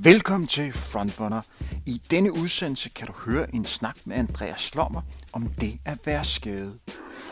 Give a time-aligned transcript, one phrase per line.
[0.00, 1.42] Velkommen til Frontrunner.
[1.86, 6.24] I denne udsendelse kan du høre en snak med Andreas Slommer om det at være
[6.24, 6.78] skadet.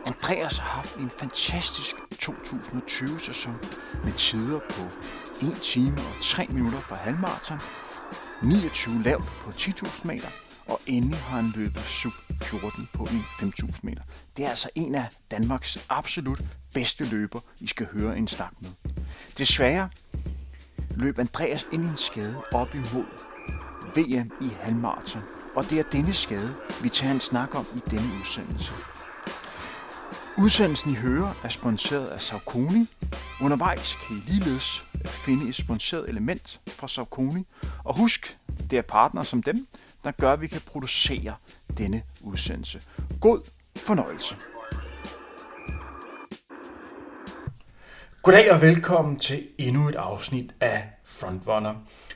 [0.06, 3.54] Andreas har haft en fantastisk 2020-sæson
[4.04, 4.82] med tider på
[5.46, 7.58] 1 time og 3 minutter på halvmarathon,
[8.42, 10.28] 29 lavt på 10.000 meter,
[10.66, 12.12] og endelig har han løbet sub
[12.42, 14.02] 14 på en 5.000 meter.
[14.36, 16.42] Det er altså en af Danmarks absolut
[16.74, 18.70] bedste løber, I skal høre en snak med.
[19.38, 19.88] Desværre
[20.96, 23.26] løb Andreas ind i en skade op hovedet
[23.96, 25.22] VM i halvmarathon,
[25.54, 28.72] og det er denne skade, vi tager en snak om i denne udsendelse.
[30.38, 32.86] Udsendelsen I hører er sponsoreret af Saucony.
[33.42, 37.44] Undervejs kan I ligeledes finde et sponsoreret element fra Saucony.
[37.84, 38.38] Og husk,
[38.70, 39.66] det er partner som dem,
[40.04, 41.34] der gør, at vi kan producere
[41.78, 42.82] denne udsendelse.
[43.20, 43.40] God
[43.76, 44.36] fornøjelse.
[48.22, 51.74] Goddag og velkommen til endnu et afsnit af Frontrunner.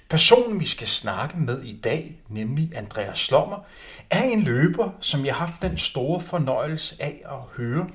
[0.09, 3.59] Personen, vi skal snakke med i dag, nemlig Andreas Slommer,
[4.11, 7.89] er en løber, som jeg har haft den store fornøjelse af at høre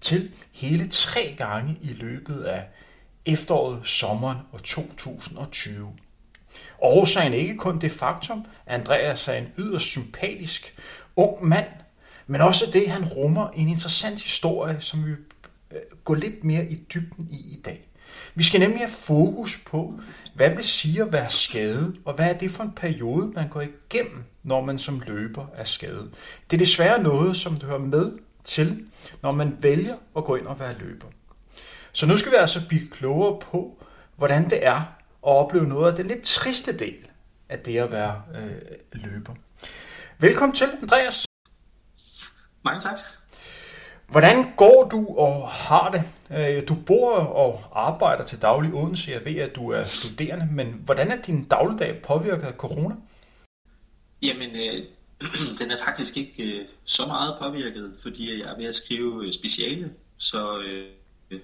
[0.00, 2.64] til hele tre gange i løbet af
[3.26, 5.92] efteråret, sommeren og 2020.
[6.82, 10.74] Årsagen er ikke kun det faktum, at Andreas er en yderst sympatisk
[11.16, 11.68] ung mand,
[12.26, 15.10] men også det, han rummer en interessant historie, som vi
[15.70, 17.88] øh, går lidt mere i dybden i i dag.
[18.34, 20.00] Vi skal nemlig have fokus på,
[20.34, 23.60] hvad det siger at være skadet, og hvad er det for en periode, man går
[23.60, 26.10] igennem, når man som løber er skadet.
[26.50, 28.12] Det er desværre noget, som du hører med
[28.44, 28.86] til,
[29.22, 31.06] når man vælger at gå ind og være løber.
[31.92, 33.84] Så nu skal vi altså blive klogere på,
[34.16, 34.86] hvordan det er at
[35.22, 37.08] opleve noget af den lidt triste del
[37.48, 38.60] af det at være øh,
[38.92, 39.34] løber.
[40.18, 41.26] Velkommen til, Andreas.
[42.64, 42.98] Mange tak.
[44.14, 46.02] Hvordan går du og har det?
[46.38, 49.10] Øh, du bor og arbejder til daglig i Odense.
[49.10, 52.94] Jeg ved, at du er studerende, men hvordan er din dagligdag påvirket af corona?
[54.22, 54.84] Jamen, øh,
[55.58, 59.32] den er faktisk ikke øh, så meget påvirket, fordi jeg er ved at skrive øh,
[59.32, 59.92] speciale.
[60.18, 61.40] Så, øh,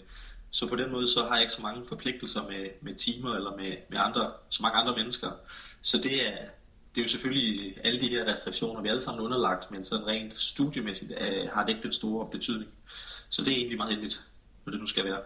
[0.50, 3.56] så på den måde så har jeg ikke så mange forpligtelser med, med timer eller
[3.56, 5.30] med, med andre, så mange andre mennesker.
[5.82, 6.36] Så det er,
[6.94, 10.06] det er jo selvfølgelig alle de her restriktioner, vi alle sammen er underlagt, men sådan
[10.06, 12.70] rent studiemæssigt øh, har det ikke den store betydning.
[13.28, 14.20] Så det er egentlig meget heldigt,
[14.64, 15.18] når det nu skal være.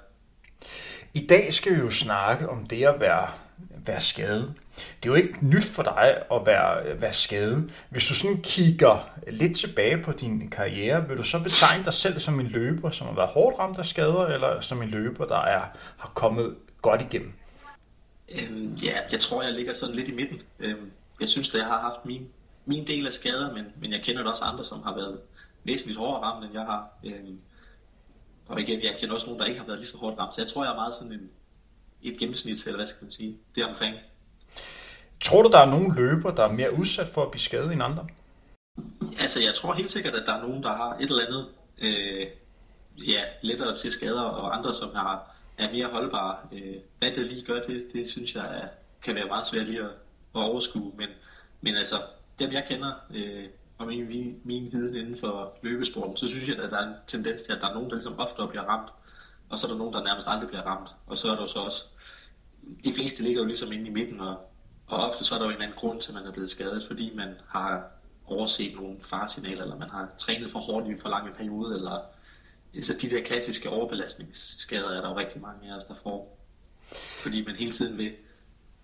[1.14, 3.28] I dag skal vi jo snakke om det at være,
[3.86, 4.54] være skadet.
[4.76, 7.84] Det er jo ikke nyt for dig at være, være skadet.
[7.90, 12.20] Hvis du sådan kigger lidt tilbage på din karriere, vil du så betegne dig selv
[12.20, 15.40] som en løber, som har været hårdt ramt af skader, eller som en løber, der
[15.40, 15.60] er,
[15.98, 17.32] har kommet godt igennem?
[18.28, 20.42] Øhm, ja, jeg tror, jeg ligger sådan lidt i midten.
[20.60, 22.28] Øhm, jeg synes, at jeg har haft min,
[22.66, 25.20] min del af skader, men, men jeg kender også andre, som har været
[25.64, 26.88] væsentligt hårdere ramt, end jeg har.
[27.04, 27.40] Øhm,
[28.48, 30.40] og igen, jeg kender også nogen, der ikke har været lige så hårdt ramt, så
[30.40, 31.30] jeg tror, jeg er meget sådan en,
[32.02, 33.96] et gennemsnit, eller hvad skal man sige, det omkring.
[35.24, 37.82] Tror du, der er nogen løber, der er mere udsat for at blive skadet end
[37.82, 38.06] andre?
[39.18, 41.48] Altså, jeg tror helt sikkert, at der er nogen, der har et eller andet
[41.78, 42.26] øh,
[43.08, 46.36] ja, lettere til skader, og andre, som har, er mere holdbare.
[46.52, 48.68] Øh, hvad det lige gør, det, det synes jeg er,
[49.02, 49.90] kan være meget svært lige at,
[50.34, 50.92] at overskue.
[50.96, 51.08] Men,
[51.60, 52.02] men altså,
[52.38, 53.44] dem jeg kender, øh,
[53.78, 56.94] og min, min, min viden inden for løbesporten, så synes jeg, at der er en
[57.06, 58.90] tendens til, at der er nogen, der ligesom oftere bliver ramt,
[59.48, 60.90] og så er der nogen, der nærmest aldrig bliver ramt.
[61.06, 61.84] Og så er der jo så også,
[62.84, 64.36] de fleste ligger jo ligesom inde i midten, og,
[64.86, 66.50] og ofte så er der jo en eller anden grund til, at man er blevet
[66.50, 67.90] skadet, fordi man har
[68.26, 72.00] overset nogle faresignaler, eller man har trænet for hårdt i en for lang periode, eller
[72.74, 76.38] altså de der klassiske overbelastningsskader er der jo rigtig mange af os, der får.
[77.22, 78.12] Fordi man hele tiden vil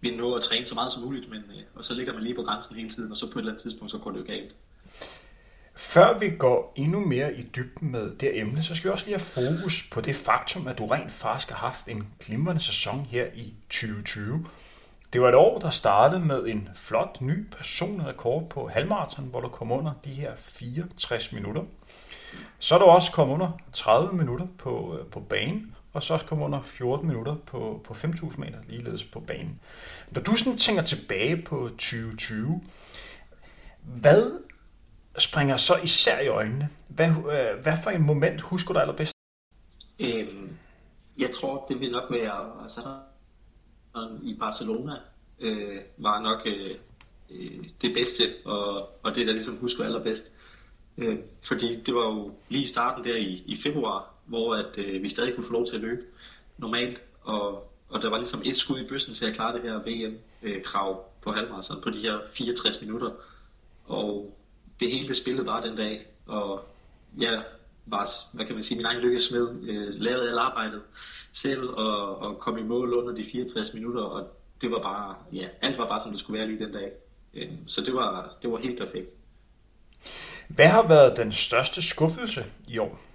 [0.00, 2.34] vil nå at træne så meget som muligt, men, øh, og så ligger man lige
[2.34, 4.24] på grænsen hele tiden, og så på et eller andet tidspunkt, så går det jo
[4.24, 4.54] galt.
[5.74, 9.18] Før vi går endnu mere i dybden med det emne, så skal vi også lige
[9.18, 13.26] have fokus på det faktum, at du rent faktisk har haft en glimrende sæson her
[13.34, 14.46] i 2020.
[15.12, 19.48] Det var et år, der startede med en flot ny personrekord på halvmarathon, hvor du
[19.48, 21.62] kom under de her 64 minutter.
[22.58, 26.26] Så er du også kommet under 30 minutter på, øh, på banen, og så også
[26.26, 29.60] komme under 14 minutter på, på 5.000 meter, ligeledes på banen.
[30.10, 32.62] Når du sådan tænker tilbage på 2020,
[33.82, 34.40] hvad
[35.18, 36.68] springer så især i øjnene?
[36.88, 39.12] Hvad, øh, hvad for en moment husker du allerbedst?
[39.98, 40.56] Øhm,
[41.18, 42.80] jeg tror, det vil nok være altså,
[44.22, 44.92] i Barcelona
[45.40, 46.76] øh, var nok øh,
[47.30, 50.34] øh, det bedste, og, og det, der ligesom husker allerbedst.
[50.98, 55.02] Øh, fordi det var jo lige i starten der i, i februar, hvor at, øh,
[55.02, 56.02] vi stadig kunne få lov til at løbe
[56.58, 59.78] normalt, og, og der var ligesom et skud i bøssen til at klare det her
[59.78, 63.10] VM-krav på halvmarathon på de her 64 minutter.
[63.86, 64.36] Og
[64.80, 66.64] det hele det spillede bare den dag, og
[67.18, 67.44] jeg
[67.86, 70.82] var, hvad kan man sige, min egen lykkesmed, øh, lavede alt arbejdet
[71.32, 74.28] selv og, og kom i mål under de 64 minutter, og
[74.60, 76.92] det var bare, ja, alt var bare som det skulle være lige den dag.
[77.34, 79.10] Øh, så det var, det var helt perfekt.
[80.48, 83.09] Hvad har været den største skuffelse i år?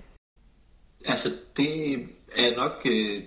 [1.06, 1.94] Altså, det
[2.36, 3.24] er nok øh,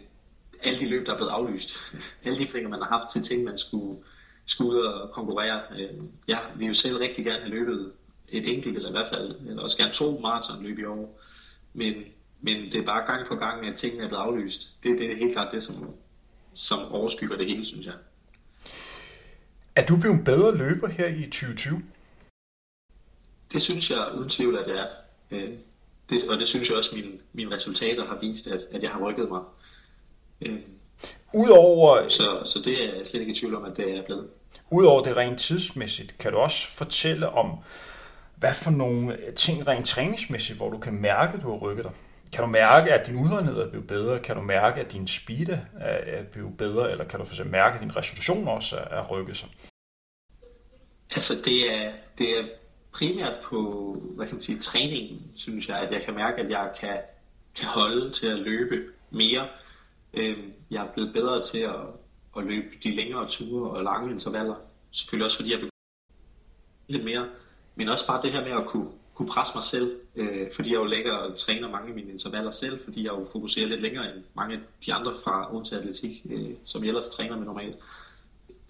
[0.63, 1.71] alle de løb, der er blevet aflyst.
[2.25, 3.99] alle de fringer, man har haft til ting, man skulle,
[4.47, 5.63] skulle ud og konkurrere.
[5.79, 5.91] Øh,
[6.29, 7.93] ja, vi vil jo selv rigtig gerne have løbet
[8.29, 11.21] et enkelt, eller i hvert fald eller også gerne to maratonløb i år.
[11.75, 11.95] Men,
[12.41, 14.77] men det er bare gang på gang, at tingene er blevet aflyst.
[14.83, 15.95] Det, det er helt klart det, som,
[16.55, 17.95] som overskygger det hele, synes jeg.
[19.77, 21.83] Er du blevet bedre løber her i 2020?
[23.53, 24.87] Det synes jeg uden tvivl, at det er.
[26.11, 28.91] Det, og det synes jeg også, at mine, mine resultater har vist, at, at jeg
[28.91, 29.41] har rykket mig.
[30.41, 30.59] Øh,
[31.35, 32.09] Udover...
[32.09, 34.29] Så, så det er jeg slet ikke i tvivl om, at det er blevet.
[34.71, 37.59] Udover det rent tidsmæssigt, kan du også fortælle om,
[38.37, 41.93] hvad for nogle ting rent træningsmæssigt, hvor du kan mærke, at du har rykket dig?
[42.33, 44.21] Kan du mærke, at din udholdenhed er blevet bedre?
[44.21, 45.49] Kan du mærke, at din speed
[45.81, 46.91] er blevet bedre?
[46.91, 49.49] Eller kan du for eksempel mærke, at din resolution også er rykket sig?
[51.15, 52.45] Altså, det er, det er
[52.93, 56.73] primært på, hvad kan man sige, træningen, synes jeg, at jeg kan mærke, at jeg
[56.81, 56.99] kan,
[57.57, 59.49] kan holde til at løbe mere.
[60.15, 61.81] Øhm, jeg er blevet bedre til at,
[62.37, 64.55] at løbe de længere ture og lange intervaller.
[64.91, 65.73] Selvfølgelig også, fordi jeg begynder
[66.87, 67.29] lidt mere.
[67.75, 70.79] Men også bare det her med at kunne, kunne presse mig selv, øh, fordi jeg
[70.79, 74.15] jo lægger og træner mange af mine intervaller selv, fordi jeg jo fokuserer lidt længere
[74.15, 77.77] end mange af de andre fra Odense Atletik, øh, som jeg ellers træner med normalt.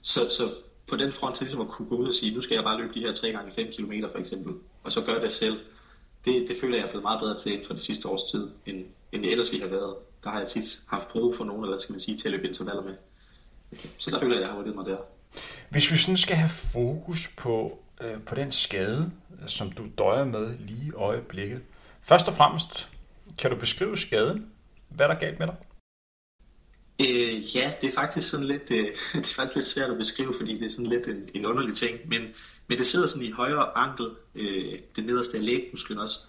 [0.03, 0.55] Så, så
[0.89, 2.79] på den front til ligesom at kunne gå ud og sige, nu skal jeg bare
[2.79, 4.55] løbe de her 3 gange 5 km for eksempel,
[4.85, 5.59] og så gøre det selv,
[6.25, 8.51] det, det føler jeg er blevet meget bedre til inden for det sidste års tid,
[8.67, 9.95] end, end det ellers vi har været.
[10.25, 12.33] Der har jeg tit haft brug for nogen, eller hvad skal man sige, til at
[12.33, 12.95] løbe intervaller med.
[13.99, 14.97] Så der føler jeg, at jeg har rykket mig der.
[15.71, 19.11] Hvis vi sådan skal have fokus på, øh, på den skade,
[19.47, 21.61] som du døjer med lige i øjeblikket.
[22.03, 22.89] Først og fremmest,
[23.39, 24.47] kan du beskrive skaden?
[24.89, 25.57] Hvad er der galt med dig?
[27.01, 30.35] Øh, ja, det er faktisk sådan lidt, øh, det er faktisk lidt svært at beskrive,
[30.35, 32.23] fordi det er sådan lidt en, en underlig ting, men,
[32.67, 36.21] men det sidder sådan i højre ankel, øh, det nederste af lægmusklen også,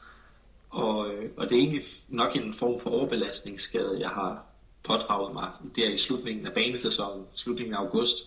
[0.70, 4.46] og, øh, og det er egentlig nok en form for overbelastningsskade, jeg har
[4.84, 8.18] pådraget mig der i slutningen af banesæsonen, slutningen af august.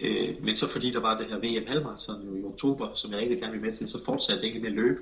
[0.00, 3.20] Øh, men så fordi der var det her VM halvmarathon jo i oktober, som jeg
[3.20, 5.00] rigtig gerne ville med til, så fortsatte jeg ikke med at løbe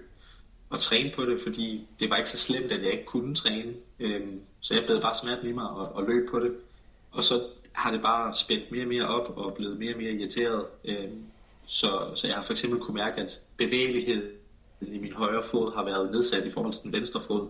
[0.70, 3.74] og træne på det, fordi det var ikke så slemt, at jeg ikke kunne træne.
[4.00, 6.52] Øhm, så jeg blev bare smerten i mig og, og løb på det.
[7.10, 7.42] Og så
[7.72, 10.64] har det bare spændt mere og mere op og blevet mere og mere irriteret.
[10.84, 11.22] Øhm,
[11.66, 14.32] så, så jeg har for eksempel kunne mærke, at bevægelighed
[14.80, 17.48] i min højre fod har været nedsat i forhold til den venstre fod,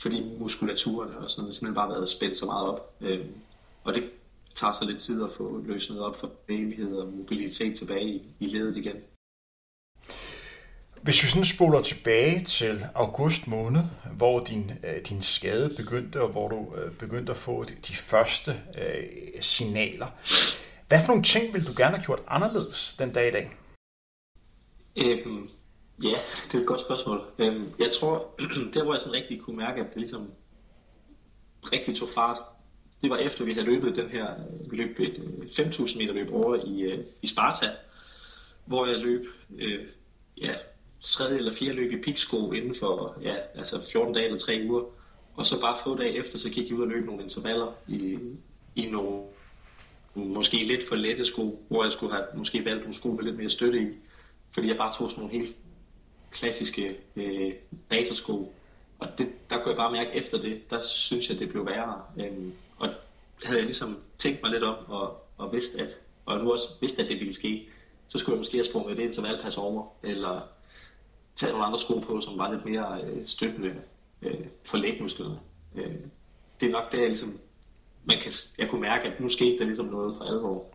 [0.00, 2.94] fordi muskulaturen og sådan noget simpelthen bare været spændt så meget op.
[3.00, 3.34] Øhm,
[3.84, 4.10] og det
[4.54, 8.46] tager så lidt tid at få løsnet op for bevægelighed og mobilitet tilbage i, i
[8.46, 8.96] ledet igen.
[11.04, 13.80] Hvis vi sådan spoler tilbage til august måned,
[14.16, 17.94] hvor din, øh, din skade begyndte, og hvor du øh, begyndte at få de, de
[17.94, 20.06] første øh, signaler,
[20.88, 23.50] hvad for nogle ting ville du gerne have gjort anderledes den dag i dag?
[24.96, 25.48] Øhm,
[26.02, 26.16] ja,
[26.46, 27.20] det er et godt spørgsmål.
[27.38, 28.34] Øhm, jeg tror,
[28.74, 30.30] der hvor jeg sådan rigtig kunne mærke, at det ligesom
[31.72, 32.38] rigtig tog fart,
[33.02, 35.14] det var efter vi havde løbet den her, øh, vi løb et
[35.58, 37.66] 5.000 meter løb over i, i Sparta,
[38.66, 39.26] hvor jeg løb
[39.58, 39.88] øh,
[40.42, 40.54] ja,
[41.04, 44.82] tredje eller fjerde løb i piksko inden for ja, altså 14 dage eller 3 uger.
[45.36, 48.18] Og så bare få dage efter, så gik jeg ud og løb nogle intervaller i,
[48.74, 49.22] i nogle
[50.14, 53.36] måske lidt for lette sko, hvor jeg skulle have måske valgt nogle sko med lidt
[53.36, 53.86] mere støtte i.
[54.50, 55.56] Fordi jeg bare tog sådan nogle helt
[56.30, 57.52] klassiske øh,
[57.92, 58.54] racersko.
[58.98, 62.02] Og det, der kunne jeg bare mærke efter det, der synes jeg, det blev værre.
[62.18, 62.88] Øhm, og
[63.44, 67.02] havde jeg ligesom tænkt mig lidt om, og, og vidst at, og nu også vidste,
[67.02, 67.68] at det ville ske,
[68.08, 70.48] så skulle jeg måske have sprunget det intervalpas over, eller
[71.34, 73.74] tage nogle andre sko på, som var lidt mere øh, støttende
[74.22, 75.40] øh, for lægmusklerne.
[75.74, 75.94] Øh,
[76.60, 77.38] det er nok det, jeg ligesom,
[78.04, 80.66] man kan, jeg kunne mærke, at nu skete der ligesom noget for alvor.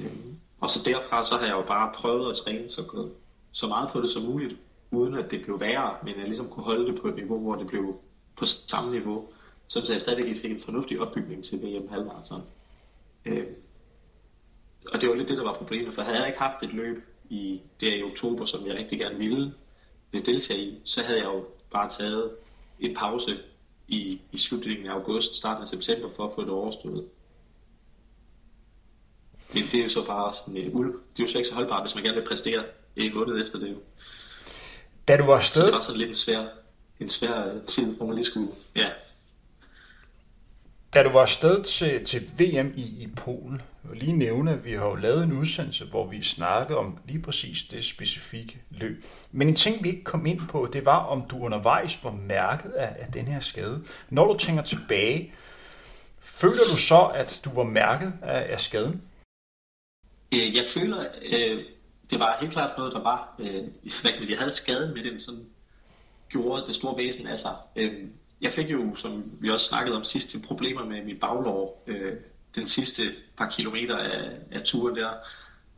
[0.00, 0.06] Øh,
[0.60, 3.08] og så derfra, så har jeg jo bare prøvet at træne så,
[3.52, 4.56] så meget på det som muligt,
[4.90, 7.54] uden at det blev værre, men jeg ligesom kunne holde det på et niveau, hvor
[7.54, 7.96] det blev
[8.36, 9.28] på samme niveau,
[9.66, 12.42] så jeg stadigvæk fik en fornuftig opbygning til VM halvmarathon.
[13.24, 13.46] Øh,
[14.92, 17.11] og det var lidt det, der var problemet, for havde jeg ikke haft et løb
[17.32, 19.54] i der i oktober, som jeg rigtig gerne ville
[20.12, 22.30] vil deltage i, så havde jeg jo bare taget
[22.80, 23.38] et pause
[23.88, 27.04] i, i slutningen af august, starten af september, for at få det overstået.
[29.54, 30.92] Men det er jo så bare sådan en uld.
[30.92, 32.64] Det er jo så ikke så holdbart, hvis man gerne vil præstere
[32.96, 33.78] en måned efter det.
[35.08, 35.60] Da du var afsted...
[35.60, 36.46] Så det var sådan lidt en svær,
[37.00, 38.90] en svær tid, hvor man lige skulle ja,
[40.94, 43.62] da du var afsted til, til VM i, i Polen,
[43.94, 47.62] lige nævne, at vi har jo lavet en udsendelse, hvor vi snakkede om lige præcis
[47.62, 49.04] det specifikke løb.
[49.32, 52.70] Men en ting, vi ikke kom ind på, det var, om du undervejs var mærket
[52.70, 53.84] af, af den her skade.
[54.10, 55.34] Når du tænker tilbage,
[56.20, 59.02] føler du så, at du var mærket af, af skaden?
[60.34, 61.64] Øh, jeg føler, øh,
[62.10, 63.62] det var helt klart noget, der var, øh,
[64.02, 65.46] hvad kan man sige, jeg havde skaden med den, sådan
[66.28, 67.56] gjorde det store væsen af sig.
[67.76, 67.92] Øh,
[68.40, 72.12] jeg fik jo, som vi også snakkede om sidst, problemer med mit baglår øh,
[72.54, 73.02] den sidste
[73.36, 75.10] par kilometer af, af turen der.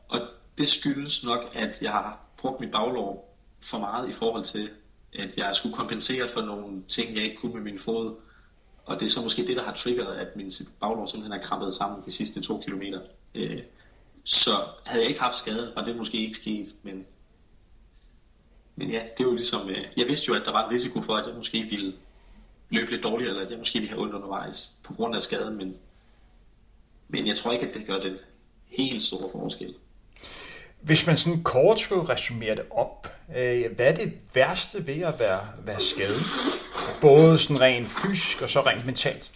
[0.08, 0.20] Og
[0.58, 4.70] det skyldes nok, at jeg har brugt mit baglår for meget i forhold til,
[5.18, 8.14] at jeg skulle kompensere for nogle ting, jeg ikke kunne med min fod.
[8.84, 11.74] Og det er så måske det, der har triggeret, at min baglår simpelthen er krampet
[11.74, 13.00] sammen de sidste to kilometer.
[13.34, 13.62] Øh,
[14.24, 14.50] så
[14.84, 17.06] havde jeg ikke haft skade, var det måske ikke sket, men,
[18.76, 21.00] men ja, det er jo ligesom, øh, jeg vidste jo, at der var en risiko
[21.00, 21.94] for, at jeg måske ville
[22.70, 25.56] løbe lidt dårligere, eller at jeg måske ville have ondt undervejs på grund af skaden,
[25.56, 25.76] men,
[27.14, 28.16] men jeg tror ikke, at det gør den
[28.66, 29.74] helt store forskel.
[30.80, 35.18] Hvis man sådan kort skulle resumere det op, øh, hvad er det værste ved at
[35.18, 36.22] være, være skadet?
[37.00, 39.30] Både sådan rent fysisk og så rent mentalt?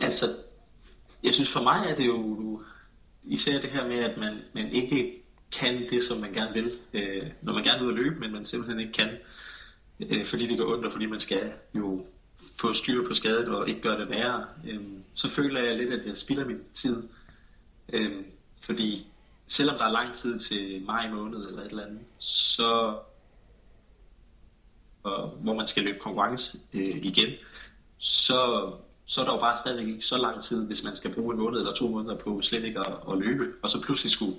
[0.00, 0.26] Altså,
[1.24, 2.62] jeg synes for mig er det jo
[3.24, 5.22] især det her med, at man, man ikke
[5.58, 6.78] kan det, som man gerne vil.
[6.92, 9.08] Øh, når man gerne vil løbe, men man simpelthen ikke kan,
[10.00, 12.06] øh, fordi det gør ondt, og fordi man skal jo
[12.60, 14.80] få styr på skadet og ikke gøre det værre, øh,
[15.14, 17.08] så føler jeg lidt, at jeg spilder min tid.
[17.92, 18.24] Øh,
[18.60, 19.06] fordi
[19.46, 22.98] selvom der er lang tid til maj måned eller et eller andet, så
[25.02, 27.32] og, hvor man skal løbe konkurrence øh, igen,
[27.98, 28.72] så
[29.08, 31.40] så er der jo bare stadig ikke så lang tid, hvis man skal bruge en
[31.40, 34.36] måned eller to måneder på slet ikke at, at løbe, og så pludselig skulle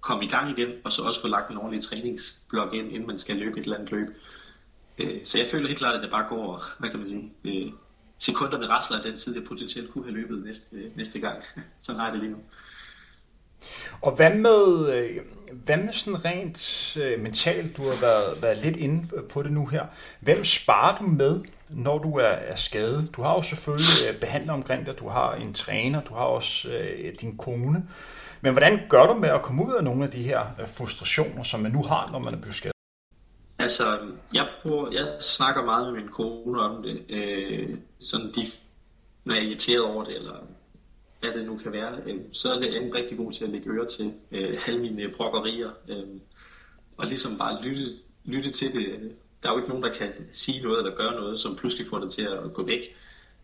[0.00, 3.18] komme i gang igen, og så også få lagt en ordentlig træningsblok ind, inden man
[3.18, 4.08] skal løbe et eller andet løb.
[5.00, 7.72] Øh, så jeg føler helt klart, at det bare går, hvad kan man sige, øh,
[8.18, 11.42] sekunderne rasler af den tid, jeg potentielt kunne have løbet næste, øh, næste gang.
[11.80, 12.38] Sådan har jeg det lige nu.
[14.00, 15.16] Og hvad med, øh,
[15.64, 19.66] hvad med sådan rent øh, mentalt, du har været, været lidt inde på det nu
[19.66, 19.86] her.
[20.20, 23.08] Hvem sparer du med når du er, er skadet.
[23.16, 26.72] Du har jo selvfølgelig øh, behandler omkring dig, du har en træner, du har også
[26.72, 27.84] øh, din kone.
[28.40, 31.60] Men hvordan gør du med at komme ud af nogle af de her frustrationer, som
[31.60, 32.79] man nu har, når man er blevet skadet?
[33.70, 33.98] Altså,
[34.34, 37.04] jeg, prøver, jeg snakker meget med min kone om det.
[37.08, 38.40] Øh, sådan de,
[39.24, 40.36] når jeg er irriteret over det, eller
[41.20, 43.86] hvad det nu kan være, øh, så er jeg rigtig god til at lægge øre
[43.86, 45.70] til øh, alle mine brokkerier.
[45.88, 46.06] Øh,
[46.96, 47.86] og ligesom bare lytte,
[48.24, 49.12] lytte til det
[49.42, 51.98] der er jo ikke nogen, der kan sige noget eller gøre noget, som pludselig får
[51.98, 52.80] det til at gå væk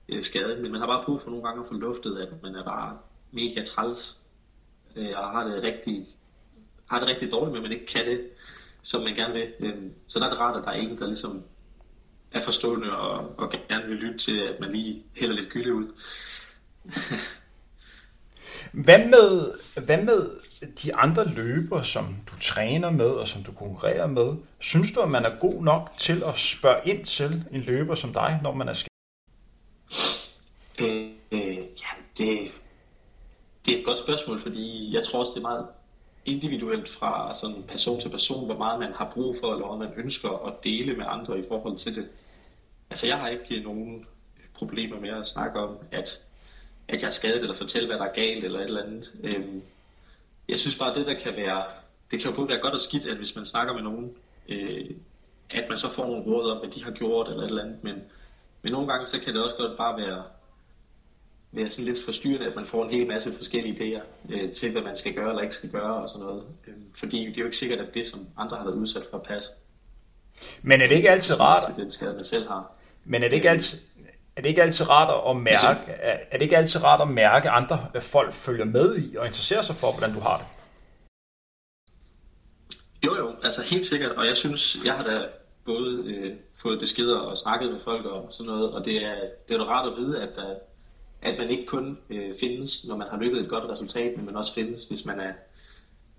[0.08, 0.62] øh, skadet.
[0.62, 2.98] Men man har bare brug for nogle gange at få luftet, at man er bare
[3.32, 4.18] mega træls
[4.96, 6.06] øh, og har det rigtig,
[6.86, 8.20] har det rigtig dårligt med, at man ikke kan det,
[8.86, 9.52] som man gerne vil.
[9.60, 9.74] Øh,
[10.08, 11.42] så der er det rart, at der er en, der ligesom
[12.32, 15.92] er forstående og, og gerne vil lytte til, at man lige hælder lidt gylde ud.
[18.72, 20.30] Hvad med, hvad med
[20.82, 24.34] de andre løber, som du træner med og som du konkurrerer med?
[24.58, 28.12] Synes du, at man er god nok til at spørge ind til en løber som
[28.12, 28.90] dig, når man er skadet?
[30.78, 31.88] Øh, øh, ja,
[32.18, 32.52] det,
[33.66, 35.66] det er et godt spørgsmål, fordi jeg tror også, det er meget
[36.26, 39.98] individuelt fra sådan person til person, hvor meget man har brug for, eller hvad man
[39.98, 42.08] ønsker at dele med andre i forhold til det.
[42.90, 44.06] Altså, jeg har ikke nogen
[44.54, 46.22] problemer med at snakke om, at
[46.88, 49.14] at jeg er skadet, eller fortælle, hvad der er galt, eller et eller andet.
[49.22, 49.62] Øhm,
[50.48, 51.64] jeg synes bare, det der kan være,
[52.10, 54.16] det kan jo både være godt og skidt, at hvis man snakker med nogen,
[54.48, 54.90] øh,
[55.50, 57.84] at man så får nogle råd om, hvad de har gjort, eller et eller andet,
[57.84, 58.02] men,
[58.62, 60.24] men nogle gange, så kan det også godt bare være,
[61.52, 64.02] være sådan lidt forstyrrende, at man får en hel masse forskellige idéer
[64.34, 66.44] øh, til, hvad man skal gøre eller ikke skal gøre og sådan noget.
[66.66, 69.16] Øh, fordi det er jo ikke sikkert, at det, som andre har været udsat for,
[69.16, 69.50] at passe.
[70.62, 71.62] Men er det ikke altid rart?
[71.74, 72.72] Til den skade, man selv har.
[73.04, 73.78] Men er det ikke altid,
[74.36, 75.76] er det ikke altid rart at mærke, altså,
[76.30, 79.62] er det ikke altid rart at mærke, at andre folk følger med i og interesserer
[79.62, 80.46] sig for, hvordan du har det?
[83.04, 85.28] Jo, jo, altså helt sikkert, og jeg synes, jeg har da
[85.64, 89.16] både øh, fået beskeder og snakket med folk og sådan noget, og det er,
[89.48, 90.54] det er da rart at vide, at, der,
[91.22, 94.36] at man ikke kun øh, findes, når man har løbet et godt resultat, men man
[94.36, 95.32] også findes, hvis man er,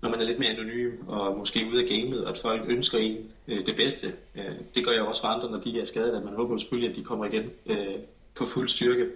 [0.02, 2.98] når man er lidt mere anonym og måske ude af gamet, og at folk ønsker
[2.98, 4.12] en øh, det bedste.
[4.34, 6.90] Øh, det gør jeg også for andre, når de er skadet, at man håber selvfølgelig,
[6.90, 7.94] at de kommer igen øh,
[8.34, 9.06] på fuld styrke.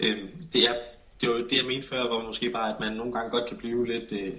[0.00, 0.18] Øh,
[0.52, 0.74] det, er,
[1.20, 3.56] det var det, jeg mente før, var måske bare, at man nogle gange godt kan
[3.56, 4.34] blive lidt øh,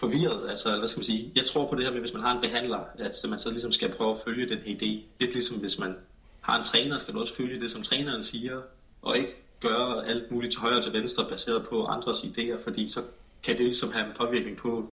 [0.00, 0.48] forvirret.
[0.48, 1.32] Altså, hvad skal man sige?
[1.36, 3.72] Jeg tror på det her med, hvis man har en behandler, at man så ligesom
[3.72, 5.02] skal prøve at følge den her idé.
[5.20, 5.96] Lidt ligesom hvis man
[6.40, 8.60] har en træner, skal du også følge det, som træneren siger,
[9.02, 12.88] og ikke gøre alt muligt til højre og til venstre, baseret på andres idéer, fordi
[12.88, 13.00] så
[13.42, 14.88] kan det ligesom have en påvirkning på,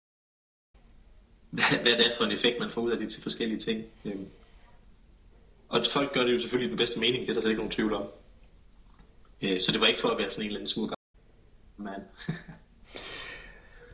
[1.51, 3.83] hvad det er for en effekt, man får ud af det til forskellige ting.
[4.05, 4.27] Øhm,
[5.69, 7.59] og folk gør det jo selvfølgelig i den bedste mening, det er der slet ikke
[7.59, 8.03] nogen tvivl om.
[9.41, 10.97] Øh, så det var ikke for at være sådan en eller anden surgang.
[11.77, 11.93] Men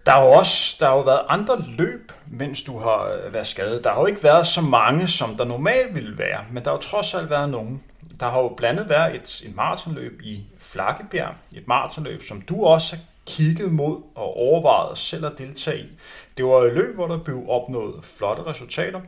[0.06, 3.48] der har jo også der har jo været andre løb, mens du har øh, været
[3.48, 3.84] skadet.
[3.84, 6.78] Der har jo ikke været så mange, som der normalt ville være, men der har
[6.78, 7.84] jo trods alt været nogen.
[8.20, 12.66] Der har jo blandt andet været et, et maratonløb i Flakkebjerg, et maratonløb, som du
[12.66, 15.88] også har kigget mod og overvejet selv at deltage i.
[16.38, 19.02] Det var et løb, hvor der blev opnået flotte resultater.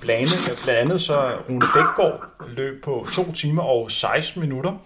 [0.00, 0.30] Blandt
[0.64, 4.78] blandt andet så Rune Bækgaard løb på 2 timer og 16 minutter.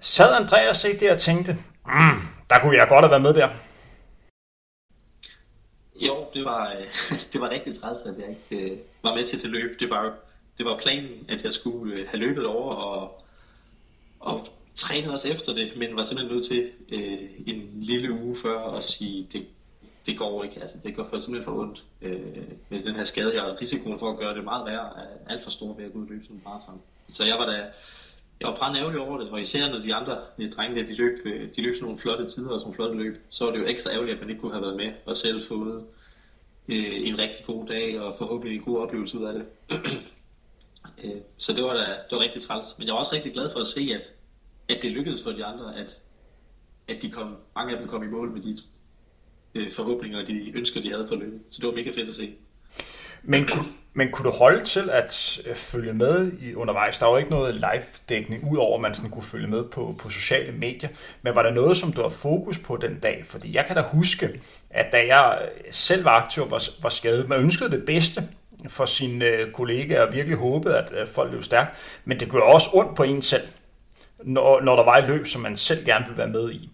[0.00, 1.52] Sad Andreas ikke der og tænkte,
[1.86, 2.20] mm,
[2.50, 3.48] der kunne jeg godt have været med der.
[6.06, 6.72] Jo, det var,
[7.32, 9.80] det var rigtig træls, at jeg ikke øh, var med til det løb.
[9.80, 10.12] Det var,
[10.58, 13.24] det var planen, at jeg skulle øh, have løbet over og,
[14.20, 14.46] og
[14.78, 18.84] trænede os efter det, men var simpelthen nødt til øh, en lille uge før at
[18.84, 19.46] sige, det,
[20.06, 20.60] det går ikke.
[20.60, 22.20] Altså, det går for, simpelthen for ondt øh,
[22.68, 23.60] med den her skade her.
[23.60, 26.04] Risikoen for at gøre det meget værre er alt for stor ved at gå ud
[26.04, 26.80] og løbe sådan en maraton.
[27.08, 27.66] Så jeg var da
[28.40, 31.18] jeg var brændt ærgerlig over det, og især når de andre de drenge, de løb,
[31.24, 33.58] øh, de løb sådan nogle flotte tider og sådan nogle flotte løb, så var det
[33.58, 35.84] jo ekstra ærgerligt, at man ikke kunne have været med og selv fået
[36.68, 39.44] øh, en rigtig god dag og forhåbentlig en god oplevelse ud af det.
[41.04, 42.78] øh, så det var da det var rigtig træls.
[42.78, 44.12] Men jeg var også rigtig glad for at se, at,
[44.68, 46.00] at det lykkedes for de andre, at,
[46.88, 48.56] at de kom, mange af dem kom i mål med de
[49.54, 51.40] øh, forhåbninger og de ønsker, de havde for løbet.
[51.50, 52.34] Så det var mega fedt at se.
[53.22, 53.48] Men,
[53.92, 56.98] men kunne du holde til at øh, følge med i undervejs?
[56.98, 60.52] Der var ikke noget live-dækning, udover at man sådan kunne følge med på, på sociale
[60.52, 60.90] medier.
[61.22, 63.22] Men var der noget, som du har fokus på den dag?
[63.26, 66.88] Fordi jeg kan da huske, at da jeg øh, selv var aktiv og var, var
[66.88, 68.28] skadet, man ønskede det bedste
[68.68, 72.00] for sine øh, kollegaer og virkelig håbede, at folk løb stærkt.
[72.04, 73.42] Men det gjorde også ondt på en selv,
[74.24, 76.70] når, når der var et løb, som man selv gerne ville være med i.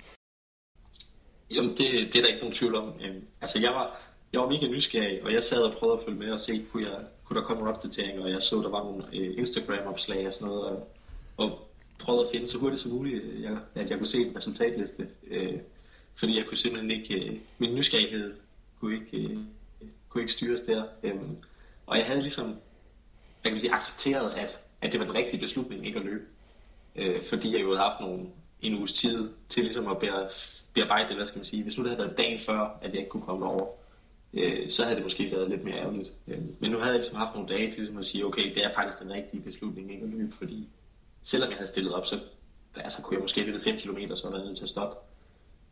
[1.51, 2.93] Jamen, det, det er der ikke nogen tvivl om.
[3.05, 4.01] Øhm, altså, jeg var,
[4.33, 6.91] jeg var mega nysgerrig, og jeg sad og prøvede at følge med og se, kunne,
[6.91, 10.33] jeg, kunne der komme nogle opdateringer, og jeg så, der var nogle øh, Instagram-opslag og
[10.33, 10.89] sådan noget, og,
[11.37, 14.37] og prøvede at finde så hurtigt som muligt, øh, jeg, at jeg kunne se en
[14.37, 15.59] resultatliste, øh,
[16.15, 18.35] fordi jeg kunne simpelthen ikke, øh, min nysgerrighed
[18.81, 19.37] kunne ikke, øh,
[20.09, 21.15] kunne ikke styres der, øh,
[21.87, 22.57] og jeg havde ligesom,
[23.45, 26.25] jeg kan sige, accepteret, at, at det var den rigtige beslutning ikke at løbe,
[26.97, 28.27] øh, fordi jeg jo havde haft nogle,
[28.61, 29.99] en uges tid til ligesom at
[30.75, 32.99] bearbejde det, hvad skal man sige, hvis nu det havde været dagen før, at jeg
[32.99, 33.67] ikke kunne komme over,
[34.35, 36.13] øh, så havde det måske været lidt mere ærgerligt.
[36.29, 38.65] Øh, men nu havde jeg ligesom haft nogle dage til ligesom at sige, okay, det
[38.65, 40.69] er faktisk den rigtige beslutning ikke at løbe, fordi
[41.23, 42.21] selvom jeg havde stillet op, så
[42.77, 44.97] altså, kunne jeg måske løbe 5 km, så var jeg nødt til at stoppe.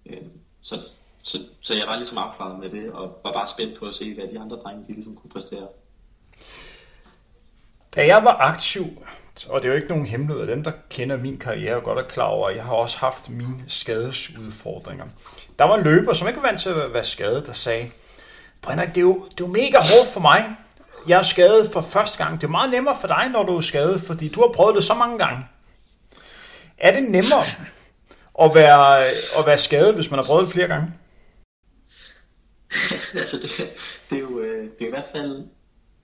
[0.06, 0.22] Øh,
[0.60, 0.78] så,
[1.22, 4.14] så, så jeg var ligesom afklaret med det, og var bare spændt på at se,
[4.14, 5.68] hvad de andre drenge de ligesom kunne præstere.
[7.94, 8.84] Da jeg var aktiv,
[9.48, 12.02] og det er jo ikke nogen hemmelighed, at dem der kender min karriere godt er
[12.02, 15.04] klar over, at jeg har også haft mine skadesudfordringer.
[15.58, 17.90] Der var en løber, som ikke var vant til at være skadet, der sagde,
[18.62, 20.56] Brenner, det er, jo, det er jo mega hårdt for mig.
[21.08, 22.40] Jeg er skadet for første gang.
[22.40, 24.84] Det er meget nemmere for dig, når du er skadet, fordi du har prøvet det
[24.84, 25.44] så mange gange.
[26.78, 27.44] Er det nemmere
[28.42, 29.04] at være,
[29.38, 30.92] at være skadet, hvis man har prøvet det flere gange?
[33.20, 33.50] altså, det,
[34.10, 35.46] det, er jo, øh, det er i hvert fald...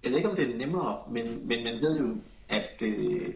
[0.03, 2.17] Jeg ved ikke, om det er nemmere, men, men man ved jo,
[2.49, 3.35] at det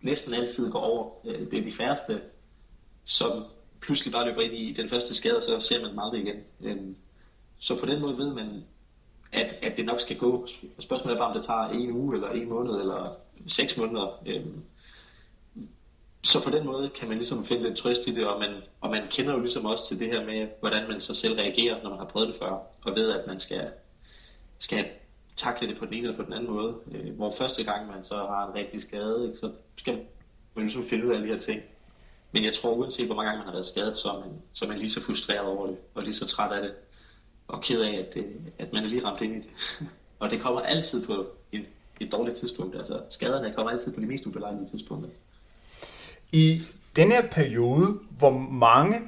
[0.00, 1.10] næsten altid går over.
[1.26, 2.20] Øh, det er de færreste,
[3.04, 3.44] som
[3.80, 6.36] pludselig bare løber ind i den første skade, og så ser man dem aldrig igen.
[6.60, 6.96] Øhm,
[7.58, 8.64] så på den måde ved man,
[9.32, 10.46] at, at det nok skal gå.
[10.78, 14.22] Spørgsmålet er bare, om det tager en uge, eller en måned, eller seks måneder.
[14.26, 14.62] Øhm,
[16.22, 18.90] så på den måde kan man ligesom finde lidt trøst i det, og man, og
[18.90, 21.90] man kender jo ligesom også til det her med, hvordan man så selv reagerer, når
[21.90, 23.70] man har prøvet det før, og ved, at man skal,
[24.58, 24.84] skal
[25.36, 26.74] takle det på den ene eller på den anden måde.
[26.92, 29.94] Øh, hvor første gang man så har en rigtig skade, ikke, så skal
[30.54, 31.62] man ligesom finde ud af alle de her ting.
[32.32, 34.64] Men jeg tror, uanset hvor mange gange man har været skadet, så er man, så
[34.64, 36.72] er man lige så frustreret over det, og lige så træt af det,
[37.48, 38.26] og ked af, at, det,
[38.58, 39.50] at man er lige ramt ind i det.
[40.20, 41.64] og det kommer altid på et,
[42.00, 42.76] et dårligt tidspunkt.
[42.76, 45.10] Altså skaderne kommer altid på de mest ubelejlige tidspunkter.
[46.32, 46.62] I
[46.96, 49.00] den her periode, hvor mange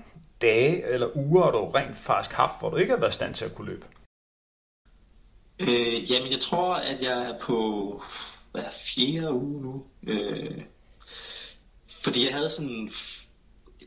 [0.43, 3.35] dage eller uger har du rent faktisk haft, hvor du ikke har været i stand
[3.35, 3.87] til at kunne løbe?
[5.59, 8.03] Øh, jamen, jeg tror, at jeg er på
[8.53, 9.85] hver fjerde uge nu.
[10.07, 10.63] Øh,
[11.87, 12.91] fordi jeg havde sådan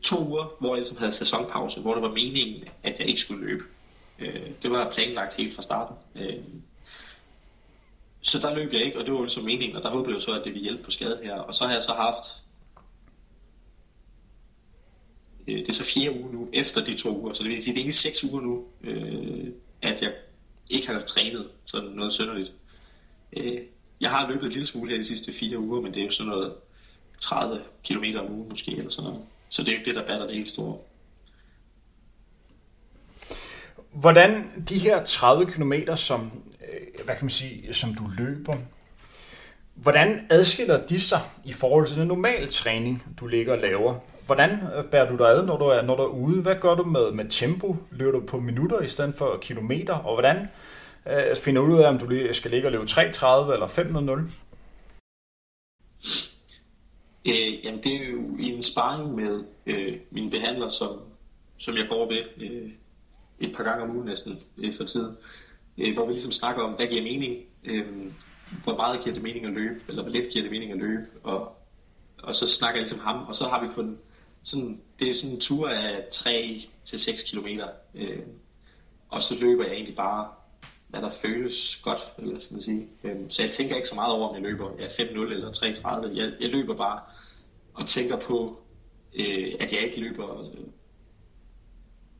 [0.02, 3.46] to uger, hvor jeg ligesom havde sæsonpause, hvor det var meningen, at jeg ikke skulle
[3.46, 3.64] løbe.
[4.18, 5.96] Øh, det var planlagt helt fra starten.
[6.14, 6.44] Øh,
[8.20, 10.32] så der løb jeg ikke, og det var ligesom meningen, og der håbede jeg så,
[10.32, 11.34] at det ville hjælpe på skaden her.
[11.34, 12.42] Og så har jeg så haft,
[15.48, 17.74] øh, det er så fire uger nu, efter de to uger, så det vil sige,
[17.74, 19.52] det er ikke seks uger nu, øh,
[19.82, 20.12] at jeg
[20.70, 22.52] ikke har trænet sådan noget sønderligt.
[23.36, 23.60] Øh,
[24.00, 26.10] jeg har løbet en lille smule her de sidste fire uger, men det er jo
[26.10, 26.54] sådan noget
[27.20, 29.26] 30 km om ugen måske, eller sådan noget.
[29.48, 30.78] Så det er jo ikke det, der batter det helt store.
[33.92, 38.56] Hvordan de her 30 km, som, øh, hvad kan man sige, som du løber,
[39.74, 44.00] hvordan adskiller de sig i forhold til den normale træning, du ligger og laver?
[44.28, 46.42] Hvordan øh, bærer du dig ad, når du er, når du er ude?
[46.42, 47.76] Hvad gør du med, med tempo?
[47.90, 49.94] Løber du på minutter i stedet for kilometer?
[49.94, 50.48] Og hvordan
[51.06, 54.32] øh, finder du ud af, om du skal ligge og løbe 3.30 eller 5.00?
[57.28, 61.00] Øh, jamen det er jo i en sparring med øh, min behandler, som,
[61.58, 62.70] som jeg går ved øh,
[63.40, 65.16] et par gange om ugen næsten øh, for tiden,
[65.78, 67.86] øh, hvor vi ligesom snakker om, hvad giver mening, øh,
[68.64, 71.06] hvor meget giver det mening at løbe, eller hvor lidt giver det mening at løbe,
[71.22, 71.56] og,
[72.22, 73.96] og så snakker jeg ligesom ham, og så har vi fundet
[74.42, 77.46] sådan, det er sådan en tur af 3 til 6 km,
[77.94, 78.18] øh,
[79.08, 80.28] og så løber jeg egentlig bare,
[80.88, 82.88] hvad der føles godt, eller skal man sige.
[83.04, 86.16] Øh, så jeg tænker ikke så meget over, om jeg løber ja, 5-0 eller 3-30.
[86.16, 87.00] Jeg, jeg løber bare
[87.74, 88.60] og tænker på,
[89.14, 90.66] øh, at jeg ikke løber øh,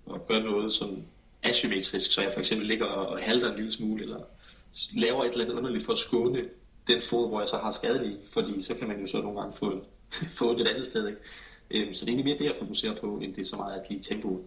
[0.06, 1.02] og gør noget som
[1.42, 4.20] asymmetrisk, så jeg for eksempel ligger og halter en lille smule, eller
[4.94, 6.44] laver et eller andet underligt for at skåne
[6.86, 9.40] den fod, hvor jeg så har skaden i, fordi så kan man jo så nogle
[9.40, 9.84] gange få,
[10.38, 11.08] få det et andet sted.
[11.08, 11.20] Ikke?
[11.70, 13.80] Øh, så det er egentlig mere det, jeg fokuserer på, end det er så meget
[13.80, 14.42] at lige tempoet.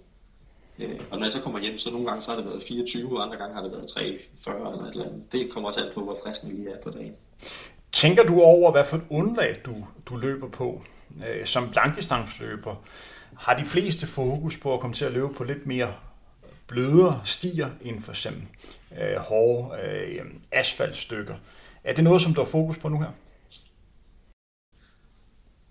[0.79, 3.17] Øh, og når jeg så kommer hjem, så nogle gange så har det været 24,
[3.17, 5.31] og andre gange har det været 340 eller et eller andet.
[5.31, 7.13] Det kommer også an på, hvor frisk man lige er på dagen.
[7.91, 10.83] Tænker du over, hvad for et underlag du, du løber på?
[11.27, 12.75] Øh, som langdistansløber,
[13.37, 15.93] har de fleste fokus på at komme til at løbe på lidt mere
[16.67, 18.43] blødere stier end for eksempel
[19.01, 21.35] øh, hårde øh, asfaltstykker.
[21.83, 23.11] Er det noget, som du har fokus på nu her?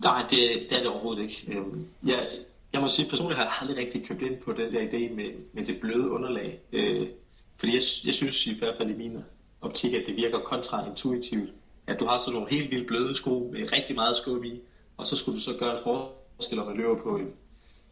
[0.05, 1.45] Nej, det, det er det overhovedet ikke.
[1.49, 2.29] Øhm, jeg,
[2.73, 5.31] jeg må sige, personligt har jeg aldrig rigtig købt ind på den der idé med,
[5.53, 6.61] med det bløde underlag.
[6.73, 7.09] Øh,
[7.57, 9.19] fordi jeg, jeg synes i hvert fald i min
[9.61, 11.51] optik, at det virker kontraintuitivt.
[11.87, 14.61] At du har sådan nogle helt vildt bløde sko med rigtig meget skub i,
[14.97, 17.31] og så skulle du så gøre en forskel, om man løber på en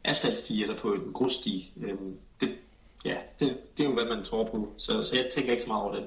[0.05, 1.73] asfaltsti eller på en grussti.
[1.83, 2.55] Øhm, det,
[3.05, 4.73] ja, det, det er jo, hvad man tror på.
[4.77, 6.05] Så, så jeg tænker ikke så meget over det.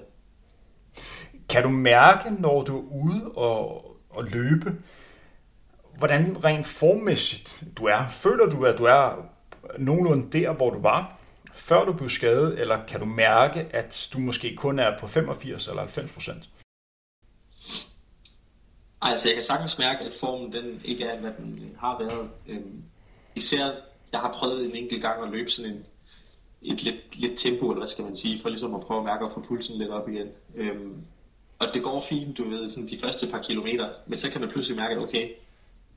[1.49, 4.75] Kan du mærke, når du er ude og, og løbe,
[6.01, 8.09] hvordan rent formmæssigt du er?
[8.09, 9.25] Føler du, at du er
[9.79, 11.17] nogenlunde der, hvor du var,
[11.53, 15.67] før du blev skadet, eller kan du mærke, at du måske kun er på 85
[15.67, 16.49] eller 90 procent?
[19.01, 22.29] Altså, jeg kan sagtens mærke, at formen den ikke er, hvad den øh, har været.
[22.47, 22.83] Øhm,
[23.35, 23.65] især,
[24.11, 25.85] jeg har prøvet en enkelt gang at løbe sådan en,
[26.61, 29.25] et lidt, lidt tempo, eller hvad skal man sige, for ligesom at prøve at mærke
[29.25, 30.27] at få pulsen lidt op igen.
[30.55, 31.05] Øhm,
[31.59, 34.49] og det går fint, du ved, sådan de første par kilometer, men så kan man
[34.49, 35.29] pludselig mærke, at okay,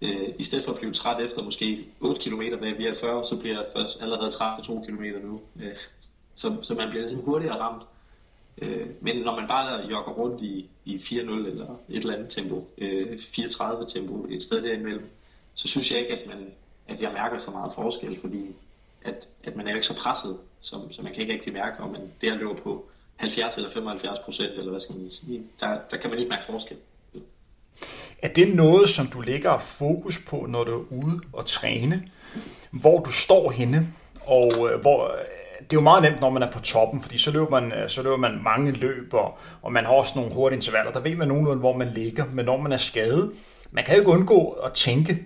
[0.05, 3.25] øh, i stedet for at blive træt efter måske 8 km, da vi er 40,
[3.25, 5.40] så bliver jeg først allerede træt efter 2 km nu.
[5.61, 5.77] Øh,
[6.35, 7.83] så, så man bliver ligesom hurtigere ramt.
[8.59, 12.69] Øh, men når man bare jogger rundt i, i 4-0 eller et eller andet tempo,
[12.79, 15.11] øh, 34 tempo, et sted derimellem,
[15.55, 16.53] så synes jeg ikke, at, man,
[16.88, 18.55] at jeg mærker så meget forskel, fordi
[19.03, 21.83] at, at man er jo ikke så presset, som, så man kan ikke rigtig mærke,
[21.83, 25.79] om man der løber på 70 eller 75 procent, eller hvad skal man sige, der,
[25.90, 26.77] der kan man ikke mærke forskel.
[28.24, 32.08] Er det noget, som du lægger fokus på, når du er ude og træne?
[32.70, 33.87] Hvor du står henne,
[34.26, 35.18] og øh, hvor øh,
[35.58, 37.88] det er jo meget nemt, når man er på toppen, fordi så løber man, øh,
[37.88, 40.92] så løber man mange løb, og, og man har også nogle hurtige intervaller.
[40.92, 42.24] Der ved man nogenlunde, hvor man ligger.
[42.32, 43.32] Men når man er skadet,
[43.70, 45.18] man kan jo ikke undgå at tænke,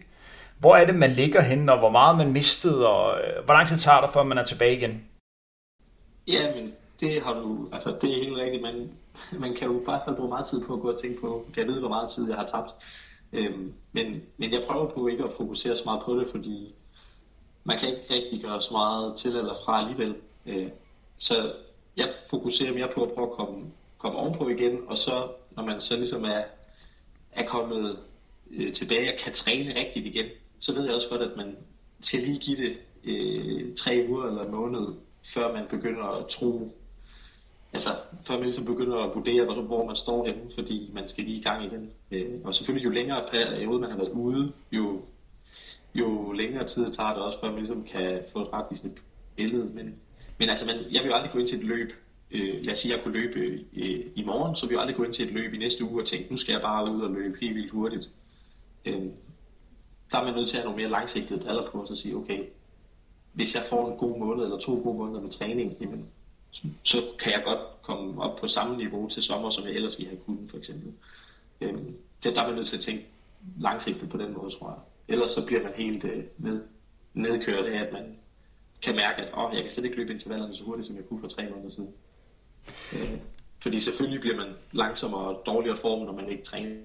[0.58, 3.76] hvor er det, man ligger henne, og hvor meget man mistede, og hvor lang tid
[3.76, 5.02] tager det, før man er tilbage igen?
[6.26, 8.62] Ja, men det har du, altså det er helt rigtigt.
[8.62, 8.90] Man,
[9.44, 11.46] man kan jo i hvert fald bruge meget tid på at gå og tænke på,
[11.54, 12.74] kan jeg vide, hvor meget tid jeg har tabt.
[13.33, 16.74] Øhm, men, men jeg prøver på ikke at fokusere så meget på det, fordi
[17.64, 20.16] man kan ikke rigtig gøre så meget til eller fra alligevel.
[20.46, 20.68] Øh,
[21.18, 21.52] så
[21.96, 23.64] jeg fokuserer mere på at prøve at komme,
[23.98, 26.42] komme ovenpå igen, og så når man så ligesom er,
[27.33, 27.98] er kommet
[28.50, 30.26] øh, tilbage og kan træne rigtigt igen,
[30.61, 31.57] så ved jeg også godt, at man
[32.02, 34.87] til lige give det øh, tre uger eller en måned,
[35.35, 36.72] før man begynder at tro,
[37.72, 37.90] altså
[38.26, 41.38] før man ligesom begynder at vurdere, hvor, hvor man står henne, fordi man skal lige
[41.38, 41.90] i gang igen.
[42.11, 45.02] Øh, og selvfølgelig jo længere periode man har været ude, jo,
[45.94, 48.94] jo længere tid tager det også, før man ligesom kan få et retvisende
[49.37, 49.64] billede.
[49.64, 49.94] Men,
[50.38, 51.92] men altså, man, jeg vil jo aldrig gå ind til et løb,
[52.31, 53.38] øh, lad os sige, at jeg kunne løbe
[53.72, 56.02] øh, i morgen, så vil jeg aldrig gå ind til et løb i næste uge
[56.02, 58.11] og tænke, nu skal jeg bare ud og løbe helt vildt hurtigt.
[58.85, 59.02] Øh,
[60.12, 62.16] der er man nødt til at have nogle mere langsigtede briller på, og så sige,
[62.16, 62.44] okay,
[63.33, 66.07] hvis jeg får en god måned eller to gode måneder med træning, jamen,
[66.82, 70.11] så kan jeg godt komme op på samme niveau til sommer, som jeg ellers ville
[70.11, 70.92] have kunnet, for eksempel.
[71.61, 73.06] Øhm, det, der er man nødt til at tænke
[73.58, 74.78] langsigtet på den måde, tror jeg.
[75.14, 76.62] Ellers så bliver man helt øh, ned,
[77.14, 78.16] nedkørt af, at man
[78.82, 81.20] kan mærke, at åh, jeg kan slet ikke løbe intervallerne så hurtigt, som jeg kunne
[81.20, 81.92] for tre måneder siden.
[82.92, 83.18] Øh,
[83.61, 86.76] fordi selvfølgelig bliver man langsommere og dårligere form, når man ikke træner.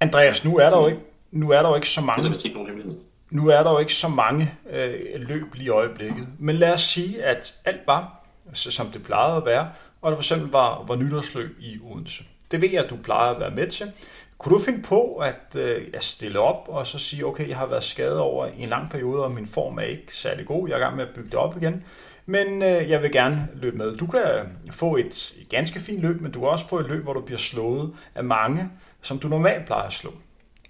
[0.00, 2.28] Andreas, nu er der jo ikke, nu er der jo ikke så mange...
[2.28, 3.00] Det er ikke nogen hemmelighed.
[3.30, 6.80] Nu er der jo ikke så mange øh, løb lige i øjeblikket, men lad os
[6.80, 9.70] sige, at alt var, altså, som det plejede at være,
[10.02, 12.24] og der for eksempel var, var nytårsløb i Odense.
[12.50, 13.92] Det ved jeg, at du plejer at være med til.
[14.38, 17.66] Kunne du finde på at øh, at stille op og så sige, okay, jeg har
[17.66, 20.74] været skadet over i en lang periode, og min form er ikke særlig god, jeg
[20.74, 21.84] er i gang med at bygge det op igen,
[22.26, 23.96] men øh, jeg vil gerne løbe med.
[23.96, 24.22] Du kan
[24.70, 27.20] få et, et ganske fint løb, men du kan også få et løb, hvor du
[27.20, 28.70] bliver slået af mange,
[29.02, 30.14] som du normalt plejer at slå.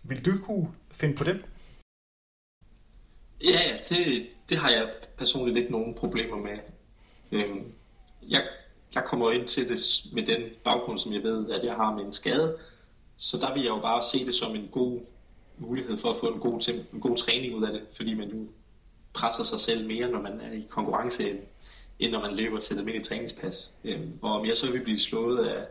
[0.02, 1.40] Vil du kunne finde på det?
[3.44, 6.58] Ja, det, det har jeg personligt ikke nogen problemer med.
[7.32, 7.72] Øhm,
[8.28, 8.42] jeg,
[8.94, 9.80] jeg kommer ind til det
[10.12, 12.58] med den baggrund, som jeg ved, at jeg har med en skade.
[13.16, 15.00] Så der vil jeg jo bare se det som en god
[15.58, 18.48] mulighed for at få en god, en god træning ud af det, fordi man nu
[19.12, 21.36] presser sig selv mere, når man er i konkurrence,
[21.98, 23.74] end når man løber til et almindeligt træningspas.
[23.84, 25.66] Øhm, og om jeg så vil blive slået af,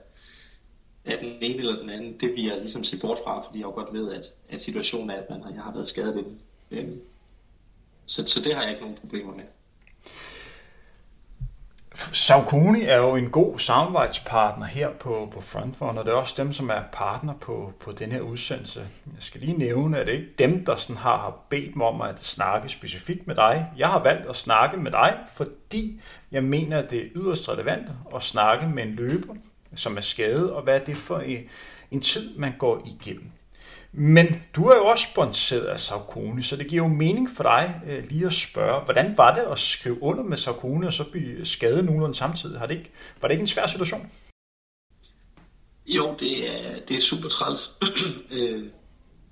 [1.06, 3.66] af den ene eller den anden, det vil jeg ligesom se bort fra, fordi jeg
[3.66, 6.40] jo godt ved, at, at situationen er, at man, har, jeg har været skadet inden.
[6.72, 7.02] Øhm,
[8.10, 9.44] så, så det har jeg ikke nogen problemer med.
[12.14, 16.54] Saucony er jo en god samarbejdspartner her på, på Frontrun, og det er også dem,
[16.54, 18.80] som er partner på, på den her udsendelse.
[19.06, 22.20] Jeg skal lige nævne, at det ikke dem, der sådan har bedt mig om at
[22.20, 23.72] snakke specifikt med dig.
[23.78, 27.88] Jeg har valgt at snakke med dig, fordi jeg mener, at det er yderst relevant
[28.16, 29.36] at snakke med en løber,
[29.76, 31.44] som er skadet, og hvad er det for en,
[31.92, 33.32] en tid, man går igennem.
[33.92, 37.82] Men du er jo også sponsoreret af Saucony, så det giver jo mening for dig
[37.88, 41.46] øh, lige at spørge, hvordan var det at skrive under med Saucony og så blive
[41.46, 42.60] skadet nogenlunde samtidig?
[42.60, 44.12] Har det ikke, var det ikke en svær situation?
[45.86, 47.80] Jo, det er, det er super træls,
[48.32, 48.66] øh,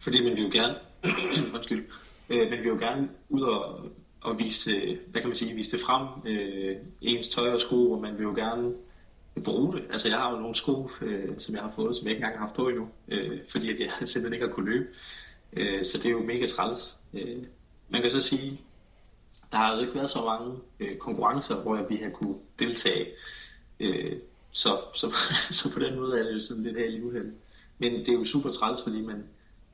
[0.04, 0.76] fordi man vil jo gerne,
[1.56, 1.86] undskyld,
[2.30, 3.80] øh, man vil jo gerne ud og,
[4.22, 8.02] og vise, hvad kan man sige, vise det frem, øh, ens tøj og sko, og
[8.02, 8.74] man vil jo gerne
[9.44, 9.84] bruge det.
[9.92, 12.40] Altså jeg har jo nogle sko, øh, som jeg har fået, som jeg ikke engang
[12.40, 14.88] har haft på endnu, øh, fordi at jeg simpelthen ikke har kunne løbe.
[15.54, 16.98] Øh, så det er jo mega træls.
[17.14, 17.44] Øh,
[17.90, 18.62] man kan så sige,
[19.52, 23.08] der har jo ikke været så mange øh, konkurrencer, hvor jeg vi har kunne deltage.
[23.80, 24.18] Øh,
[24.52, 25.16] så, så,
[25.58, 27.34] så på den måde er det jo sådan lidt her i uheld.
[27.78, 29.24] Men det er jo super træls, fordi man,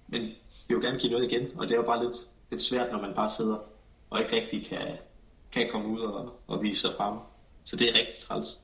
[0.08, 0.21] man
[0.67, 2.15] vil jo gerne give noget igen, og det er jo bare lidt,
[2.52, 3.58] lidt svært, når man bare sidder
[4.10, 4.97] og ikke rigtig kan,
[5.52, 7.17] kan komme ud og, og vise sig frem.
[7.63, 8.62] Så det er rigtig træls.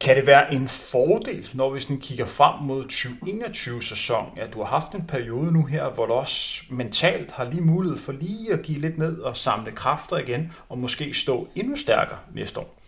[0.00, 4.66] Kan det være en fordel, når vi sådan kigger frem mod 2021-sæson, at du har
[4.66, 8.62] haft en periode nu her, hvor du også mentalt har lige mulighed for lige at
[8.62, 12.78] give lidt ned og samle kræfter igen, og måske stå endnu stærkere næste år?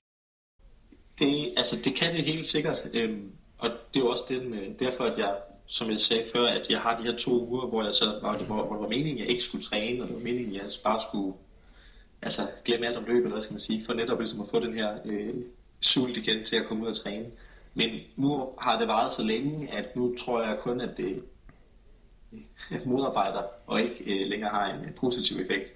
[1.18, 4.78] Det, altså, det kan det helt sikkert, øhm, og det er jo også den, øh,
[4.78, 5.34] derfor, at jeg,
[5.66, 8.38] som jeg sagde før, at jeg har de her to uger, hvor jeg så var,
[8.38, 10.62] hvor, hvor det var meningen, at jeg ikke skulle træne, og det var meningen, at
[10.62, 11.34] jeg bare skulle
[12.22, 14.60] altså, glemme alt om løbet, eller hvad skal man sige, for netop ligesom at få
[14.60, 15.34] den her øh,
[15.80, 17.26] sult igen til at komme ud og træne.
[17.74, 21.22] Men nu har det varet så længe, at nu tror jeg kun, at det
[22.86, 25.74] modarbejder og ikke øh, længere har en positiv effekt.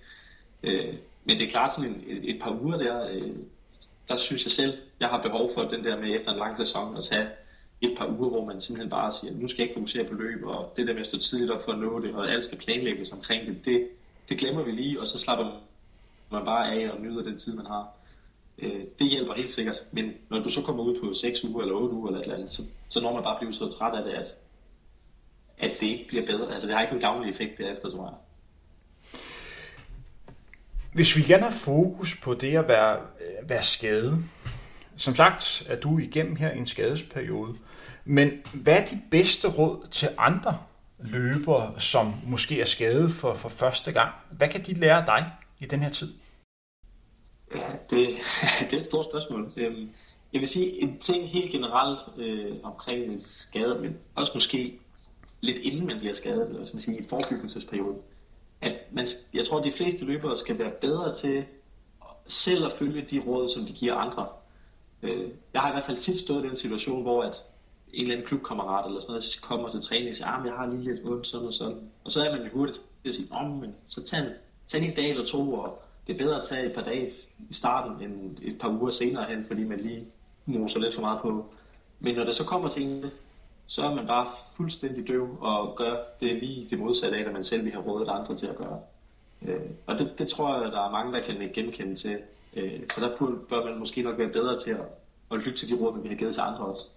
[0.63, 3.31] Øh, men det er klart sådan en, et, et par uger der, øh,
[4.09, 6.97] der synes jeg selv, jeg har behov for den der med efter en lang sæson
[6.97, 7.29] at tage
[7.81, 10.45] et par uger, hvor man simpelthen bare siger, nu skal jeg ikke fokusere på løb,
[10.45, 12.59] og det der med at stå tidligt op for at nå det, og alt skal
[12.59, 13.89] planlægges omkring det, det,
[14.29, 15.61] det glemmer vi lige, og så slapper
[16.31, 17.89] man bare af og nyder den tid, man har.
[18.59, 21.75] Øh, det hjælper helt sikkert, men når du så kommer ud på 6 uger eller
[21.75, 24.05] 8 uger eller et eller andet, så, så når man bare bliver så træt af
[24.05, 24.29] det, at,
[25.59, 26.53] at det ikke bliver bedre.
[26.53, 28.15] Altså det har ikke en gavnlig effekt derefter, tror jeg.
[30.93, 34.25] Hvis vi gerne har fokus på det at være, øh, være skadet,
[34.97, 37.55] som sagt er du igennem her en skadesperiode,
[38.05, 40.59] men hvad er de bedste råd til andre
[40.99, 44.13] løbere, som måske er skadet for, for første gang?
[44.31, 46.13] Hvad kan de lære dig i den her tid?
[47.55, 48.09] Ja, det,
[48.61, 49.53] det er et stort spørgsmål.
[49.57, 49.91] Øhm,
[50.33, 54.81] jeg vil sige en ting helt generelt øh, omkring skader, men også måske
[55.41, 57.99] lidt inden man bliver skadet, eller man sige i forebyggelsesperioden.
[58.61, 61.45] At man, jeg tror, at de fleste løbere skal være bedre til
[62.27, 64.27] selv at følge de råd, som de giver andre.
[65.03, 67.45] Øh, jeg har i hvert fald tit stået i den situation, hvor at
[67.93, 70.55] en eller anden klubkammerat eller sådan noget kommer til træning og siger, at ah, jeg
[70.55, 71.91] har lige lidt ondt, sådan og sådan.
[72.05, 73.29] Og så er man jo hurtigt til at sige,
[73.61, 74.33] men så tag en,
[74.67, 77.11] tag en dag eller to og det er bedre at tage et par dage
[77.51, 80.07] i starten, end et par uger senere hen, fordi man lige
[80.47, 81.55] moser lidt for meget på.
[82.01, 83.05] Men når det så kommer til en,
[83.67, 87.45] så er man bare fuldstændig døv og gør det lige det modsatte af, hvad man
[87.45, 88.81] selv vil have rådet andre til at gøre.
[89.43, 92.19] Øh, og det, det tror jeg, der er mange, der kan genkende til.
[92.57, 94.85] Øh, så der bør man måske nok være bedre til at,
[95.31, 96.89] at lytte til de råd, man vi har givet til andre også.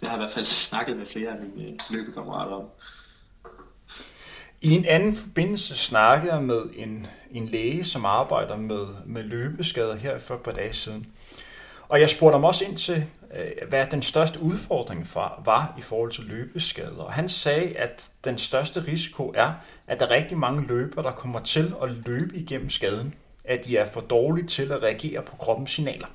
[0.00, 2.64] Det har jeg i hvert fald snakket med flere af mine løbekammerater om.
[4.64, 9.94] I en anden forbindelse snakkede jeg med en, en læge, som arbejder med, med løbeskader
[9.94, 11.06] her for et par dage siden.
[11.88, 15.80] Og jeg spurgte ham også ind til, øh, hvad den største udfordring for, var i
[15.80, 17.02] forhold til løbeskader.
[17.02, 19.52] Og han sagde, at den største risiko er,
[19.86, 23.14] at der er rigtig mange løbere, der kommer til at løbe igennem skaden.
[23.44, 26.06] At de er for dårlige til at reagere på kroppens signaler.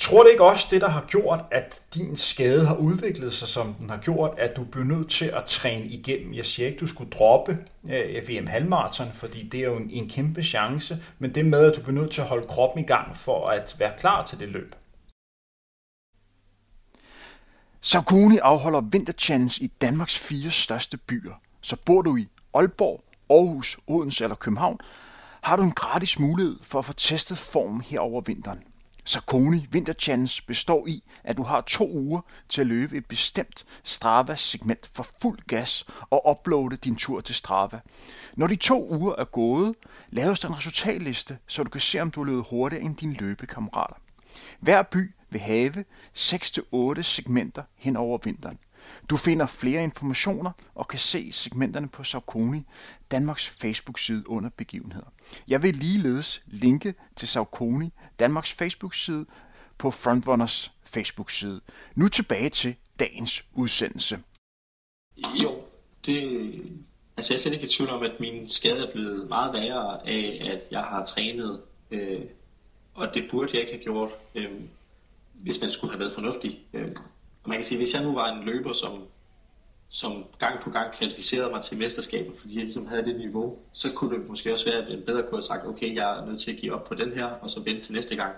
[0.00, 3.74] Tror det ikke også det, der har gjort, at din skade har udviklet sig, som
[3.74, 6.34] den har gjort, at du blev nødt til at træne igennem?
[6.34, 10.08] Jeg siger ikke, du skulle droppe øh, VM halvmarathon, fordi det er jo en, en
[10.08, 13.16] kæmpe chance, men det med, at du blev nødt til at holde kroppen i gang
[13.16, 14.72] for at være klar til det løb.
[17.80, 21.34] Saucony afholder vinterchallenge i Danmarks fire største byer.
[21.60, 24.78] Så bor du i Aalborg, Aarhus, Odense eller København,
[25.40, 28.58] har du en gratis mulighed for at få testet formen her over vinteren.
[29.04, 33.64] Saucony Winter Challenge består i, at du har to uger til at løbe et bestemt
[33.84, 37.80] Strava-segment for fuld gas og uploade din tur til Strava.
[38.34, 39.74] Når de to uger er gået,
[40.10, 43.14] laves der en resultatliste, så du kan se, om du har løbet hurtigere end dine
[43.14, 43.94] løbekammerater.
[44.60, 45.84] Hver by vil have
[46.18, 48.58] 6-8 segmenter hen over vinteren.
[49.10, 52.62] Du finder flere informationer og kan se segmenterne på Saucony,
[53.10, 55.06] Danmarks Facebook-side under begivenheder.
[55.48, 59.26] Jeg vil ligeledes linke til Saucony, Danmarks Facebook-side
[59.78, 61.60] på Frontrunners Facebook-side.
[61.94, 64.18] Nu tilbage til dagens udsendelse.
[65.42, 65.62] Jo,
[66.06, 66.22] det,
[67.16, 70.08] altså jeg er slet ikke i tvivl om, at min skade er blevet meget værre
[70.08, 72.20] af, at jeg har trænet, øh,
[72.94, 74.50] og det burde jeg ikke have gjort, øh,
[75.34, 76.60] hvis man skulle have været fornuftig.
[76.72, 76.88] Øh,
[77.42, 79.02] og man kan sige, hvis jeg nu var en løber, som,
[79.88, 83.92] som gang på gang kvalificerede mig til mesterskaber, fordi jeg ligesom havde det niveau, så
[83.92, 86.40] kunne det måske også være, at en bedre kunne have sagt, okay, jeg er nødt
[86.40, 88.34] til at give op på den her, og så vente til næste gang.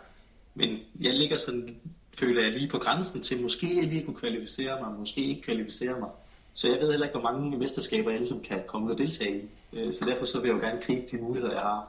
[0.54, 1.80] Men jeg ligger sådan,
[2.14, 6.00] føler jeg lige på grænsen til, måske jeg lige kunne kvalificere mig, måske ikke kvalificere
[6.00, 6.08] mig.
[6.54, 9.40] Så jeg ved heller ikke, hvor mange mesterskaber jeg ligesom kan komme ud og deltage
[9.40, 9.48] i.
[9.72, 11.88] Øh, så derfor så vil jeg jo gerne gribe de muligheder, jeg har.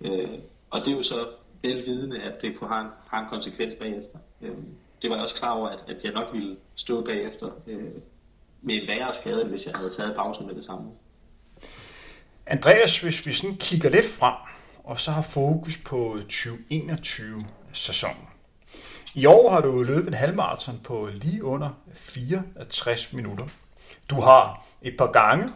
[0.00, 0.38] Øh,
[0.70, 1.28] og det er jo så
[1.62, 4.18] velvidende, at det kunne have en, have en konsekvens bagefter.
[4.42, 4.54] Øh,
[5.02, 7.84] det var jeg også klar over, at, at jeg nok ville stå bagefter øh,
[8.62, 10.90] med en værre skade, hvis jeg havde taget pausen med det samme.
[12.46, 14.34] Andreas, hvis vi sådan kigger lidt frem,
[14.84, 18.28] og så har fokus på 2021-sæsonen.
[19.14, 23.46] I år har du løbet en halvmarathon på lige under 64 minutter.
[24.10, 25.48] Du har et par gange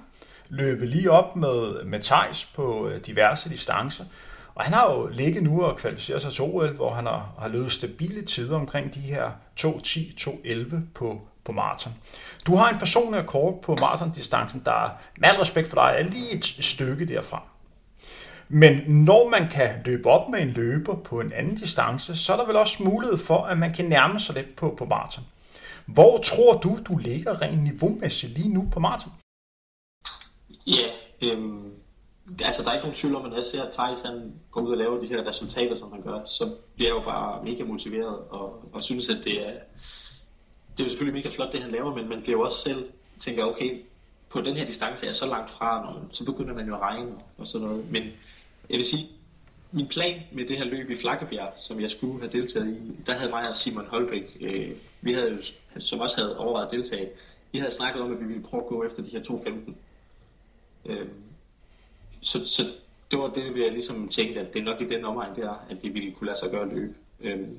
[0.48, 4.04] løbet lige op med, med Thijs på øh, diverse distancer,
[4.60, 7.48] og han har jo ligget nu og kvalificeret sig til OL, hvor han har, har
[7.48, 11.92] løbet stabile tider omkring de her 2.10-2.11 på, på maraton.
[12.46, 16.30] Du har en personlig rekord på maratondistancen, der med al respekt for dig er lige
[16.30, 17.42] et stykke derfra.
[18.48, 22.36] Men når man kan løbe op med en løber på en anden distance, så er
[22.36, 25.24] der vel også mulighed for, at man kan nærme sig lidt på, på maraton.
[25.86, 29.12] Hvor tror du, du ligger rent niveaumæssigt lige nu på maraton?
[30.66, 30.88] Ja,
[31.22, 31.79] øhm,
[32.44, 34.60] altså der er ikke nogen tvivl om, at når jeg ser, at Thijs han går
[34.60, 37.64] ud og laver de her resultater, som han gør, så bliver jeg jo bare mega
[37.64, 39.52] motiveret og, og synes, at det er,
[40.72, 42.90] det er jo selvfølgelig mega flot, det han laver, men man bliver jo også selv
[43.20, 43.82] tænker, okay,
[44.28, 46.80] på den her distance er jeg så langt fra, når, så begynder man jo at
[46.80, 47.90] regne og sådan noget.
[47.90, 48.02] Men
[48.70, 49.08] jeg vil sige,
[49.72, 53.12] min plan med det her løb i Flakkebjerg, som jeg skulle have deltaget i, der
[53.12, 55.38] havde mig og Simon Holbæk, øh, vi havde jo,
[55.80, 57.08] som også havde overvejet at deltage,
[57.52, 59.72] vi havde snakket om, at vi ville prøve at gå efter de her 2.15.
[60.86, 61.08] Øh,
[62.20, 62.62] så, så
[63.10, 65.82] det var det, vi ligesom tænkte, at det er nok i den omegn der, at
[65.82, 66.94] det ville kunne lade sig gøre at løbe.
[67.20, 67.58] Øhm,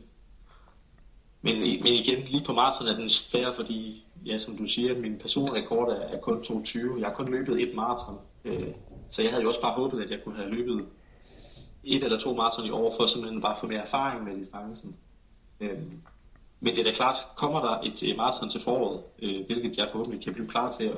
[1.41, 5.17] men, men igen, lige på maraton er den svær, fordi, ja, som du siger, min
[5.17, 6.99] personrekord er, er kun 22.
[6.99, 8.19] Jeg har kun løbet et maraton.
[8.45, 8.67] Øh,
[9.09, 10.85] så jeg havde jo også bare håbet, at jeg kunne have løbet
[11.83, 14.95] et eller to maraton i år, for simpelthen bare få mere erfaring med distancen.
[15.59, 16.01] Øhm,
[16.59, 20.23] men det er da klart, kommer der et, maraton til foråret, øh, hvilket jeg forhåbentlig
[20.23, 20.97] kan blive klar til, at,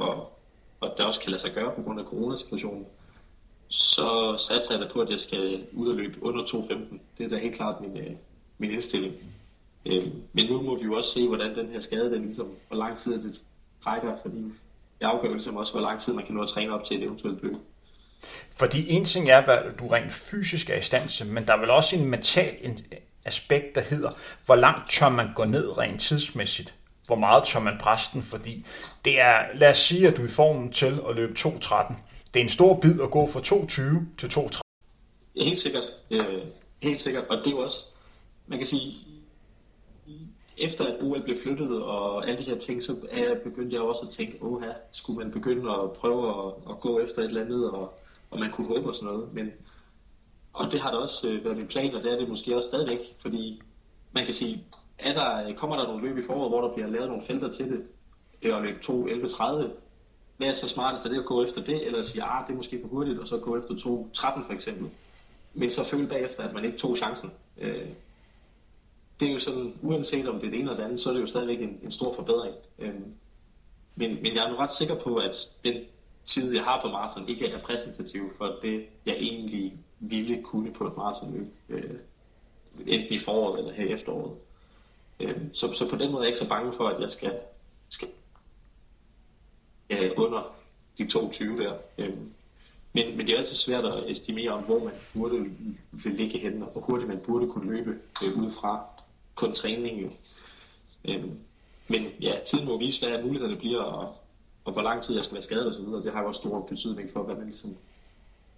[0.00, 0.16] at
[0.80, 2.86] og det også kan lade sig gøre på grund af coronasituationen,
[3.68, 6.98] så satser jeg da på, at jeg skal ud og løbe under 2.15.
[7.18, 8.12] Det er da helt klart min, øh,
[8.58, 9.14] min indstilling.
[9.86, 12.76] Øh, men nu må vi jo også se, hvordan den her skade, den ligesom, hvor
[12.76, 13.42] lang tid det
[13.84, 14.44] trækker, fordi
[15.00, 17.02] jeg afgør ligesom også, hvor lang tid man kan nå at træne op til et
[17.02, 17.56] eventuelt løb.
[18.52, 21.60] Fordi en ting er, hvad du rent fysisk er i stand til, men der er
[21.60, 22.76] vel også en mental
[23.24, 24.10] aspekt, der hedder,
[24.46, 26.74] hvor langt tør man gå ned rent tidsmæssigt
[27.10, 28.66] hvor meget tør man præsten, fordi
[29.04, 31.94] det er, lad os sige, at du er i formen til at løbe 2.13.
[32.34, 34.60] Det er en stor bid at gå fra 2.20 til 2.13.
[35.36, 35.84] Helt sikkert.
[36.10, 36.42] Øh,
[36.82, 37.24] helt sikkert.
[37.24, 37.86] Og det er jo også,
[38.46, 38.94] man kan sige,
[40.58, 44.06] efter at OL blev flyttet og alle de her ting, så er, begyndte jeg også
[44.06, 47.44] at tænke, åh her, skulle man begynde at prøve at, at gå efter et eller
[47.44, 49.34] andet, og, og man kunne håbe og sådan noget.
[49.34, 49.52] Men,
[50.52, 52.68] og det har da også øh, været min plan, og det er det måske også
[52.68, 53.62] stadigvæk, fordi
[54.12, 54.64] man kan sige,
[55.02, 57.70] er der, kommer der nogle løb i foråret, hvor der bliver lavet nogle felter til
[57.70, 57.82] det,
[58.42, 59.70] Det er løb 2, 11, 30,
[60.36, 61.04] hvad er så smartest?
[61.04, 63.18] Er det at gå efter det, eller at sige, ah, det er måske for hurtigt,
[63.18, 64.90] og så gå efter 2, 13 for eksempel.
[65.54, 67.30] Men så føle bagefter, at man ikke tog chancen.
[67.58, 67.88] Øh,
[69.20, 71.14] det er jo sådan, uanset om det er det ene eller det andet, så er
[71.14, 72.54] det jo stadigvæk en, en stor forbedring.
[72.78, 72.94] Øh,
[73.94, 75.74] men, men jeg er nu ret sikker på, at den
[76.24, 80.86] tid, jeg har på maraton, ikke er repræsentativ for det, jeg egentlig ville kunne på
[80.86, 81.46] et maratonløb.
[81.68, 81.98] Øh,
[82.86, 84.36] enten i foråret eller her i efteråret.
[85.20, 87.32] Øh, så, så på den måde er jeg ikke så bange for, at jeg skal,
[87.88, 88.08] skal
[89.90, 90.54] øh, under
[90.98, 91.74] de 22 der.
[91.98, 92.14] Øh,
[92.92, 95.50] men, men det er altid svært at estimere om, hvor man burde
[95.92, 98.84] vil ligge hen, og hvor hurtigt man burde kunne løbe øh, ud fra
[99.34, 100.02] kun træning.
[100.02, 100.10] Jo.
[101.04, 101.24] Øh,
[101.88, 104.16] men ja, tiden må vise, hvad mulighederne bliver, og,
[104.64, 105.84] og hvor lang tid jeg skal være skadet osv.
[105.84, 107.76] Det har også stor betydning for, hvad man ligesom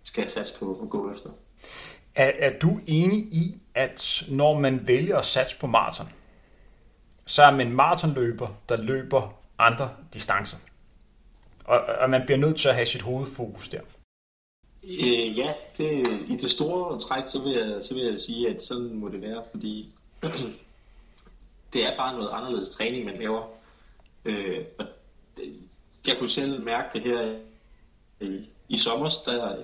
[0.02, 1.30] skal satse på at gå efter.
[2.14, 6.08] Er, er du enig i, at når man vælger at satse på maraton,
[7.24, 10.56] så er man maratonløber, der løber andre distancer?
[11.64, 13.80] Og, og man bliver nødt til at have sit hovedfokus der.
[14.84, 18.62] Øh, ja, det, i det store træk, så vil, jeg, så vil jeg sige, at
[18.62, 19.92] sådan må det være, fordi
[21.72, 23.48] det er bare noget anderledes træning, man laver.
[24.24, 24.86] Øh, og
[25.36, 25.54] det,
[26.06, 27.38] jeg kunne selv mærke det her
[28.20, 29.56] i, i sommer, der,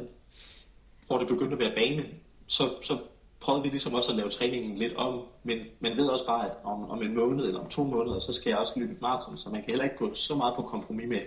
[1.07, 2.07] hvor det begyndte at være bane,
[2.47, 2.99] så, så
[3.41, 6.57] prøvede vi ligesom også at lave træningen lidt om, men man ved også bare, at
[6.65, 9.39] om, om en måned eller om to måneder, så skal jeg også løbe et maraton,
[9.39, 11.21] så man kan heller ikke gå så meget på kompromis med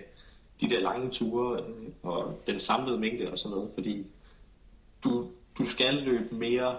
[0.60, 4.06] de der lange ture øh, og den samlede mængde og sådan noget, fordi
[5.04, 5.26] du,
[5.58, 6.76] du skal løbe mere,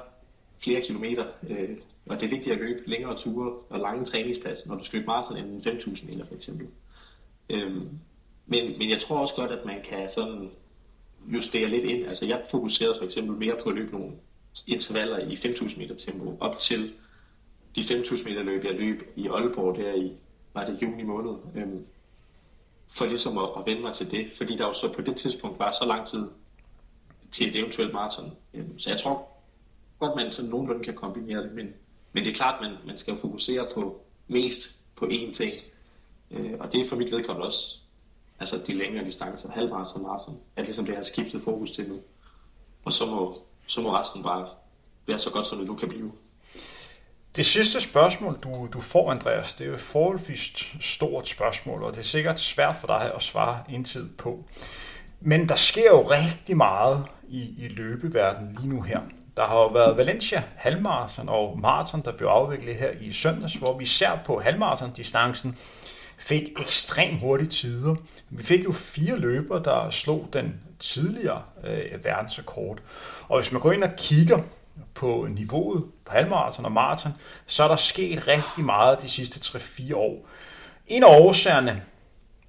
[0.58, 4.78] flere kilometer, øh, og det er vigtigt at løbe længere ture og lange træningspladser, når
[4.78, 6.68] du skal løbe maraton end 5.000 meter for eksempel.
[7.50, 7.90] Øhm,
[8.46, 10.52] men, men jeg tror også godt, at man kan sådan
[11.34, 12.08] justere lidt ind.
[12.08, 14.12] Altså jeg fokuserede for eksempel mere på at løbe nogle
[14.68, 16.94] intervaller i 5.000 meter tempo, op til
[17.76, 20.12] de 5.000 meter løb, jeg løb i Aalborg der i,
[20.54, 21.86] var det juni måned, øhm,
[22.88, 25.60] for ligesom at, at vende mig til det, fordi der jo så på det tidspunkt
[25.60, 26.28] var så lang tid
[27.32, 28.32] til et eventuelt maraton.
[28.54, 29.28] Øhm, så jeg tror
[30.00, 31.74] godt, man sådan nogenlunde kan kombinere det, men,
[32.14, 35.54] men det er klart, man, man skal fokusere på mest på én ting,
[36.32, 37.80] øh, og det er for mit vedkommende også
[38.40, 41.90] altså de længere distancer, halvmarathon maraton, marathon, er ligesom det, jeg har skiftet fokus til
[41.90, 42.00] nu.
[42.86, 43.38] Og så må,
[43.68, 44.48] så må resten bare
[45.08, 46.12] være så godt, som det nu kan blive.
[47.36, 51.92] Det sidste spørgsmål, du, du får, Andreas, det er jo et forholdsvis stort spørgsmål, og
[51.92, 54.46] det er sikkert svært for dig at svare indtid på.
[55.20, 59.00] Men der sker jo rigtig meget i, i løbeverdenen lige nu her.
[59.38, 63.78] Der har jo været Valencia halvmarathon og maraton, der blev afviklet her i søndags, hvor
[63.78, 65.58] vi ser på halvmarathon-distancen
[66.18, 67.96] fik ekstremt hurtige tider.
[68.30, 72.78] Vi fik jo fire løbere, der slog den tidligere øh, verdensrekord.
[73.28, 74.40] Og hvis man går ind og kigger
[74.94, 77.12] på niveauet på halvmarathon og maraton,
[77.46, 80.28] så er der sket rigtig meget de sidste 3-4 år.
[80.88, 81.84] En af årsagerne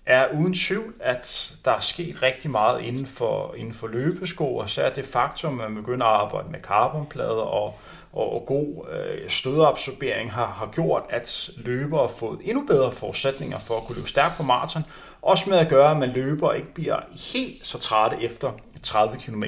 [0.07, 4.71] er uden tvivl, at der er sket rigtig meget inden for, inden for løbesko, og
[4.71, 7.79] så er det faktum, at man begynder at arbejde med carbonplader og,
[8.13, 13.59] og, og god øh, stødeabsorbering har, har gjort, at løbere har fået endnu bedre forudsætninger
[13.59, 14.85] for at kunne løbe stærkt på maraton,
[15.25, 17.01] også med at gøre, at man løber og ikke bliver
[17.33, 18.53] helt så træt efter
[18.83, 19.45] 30 km.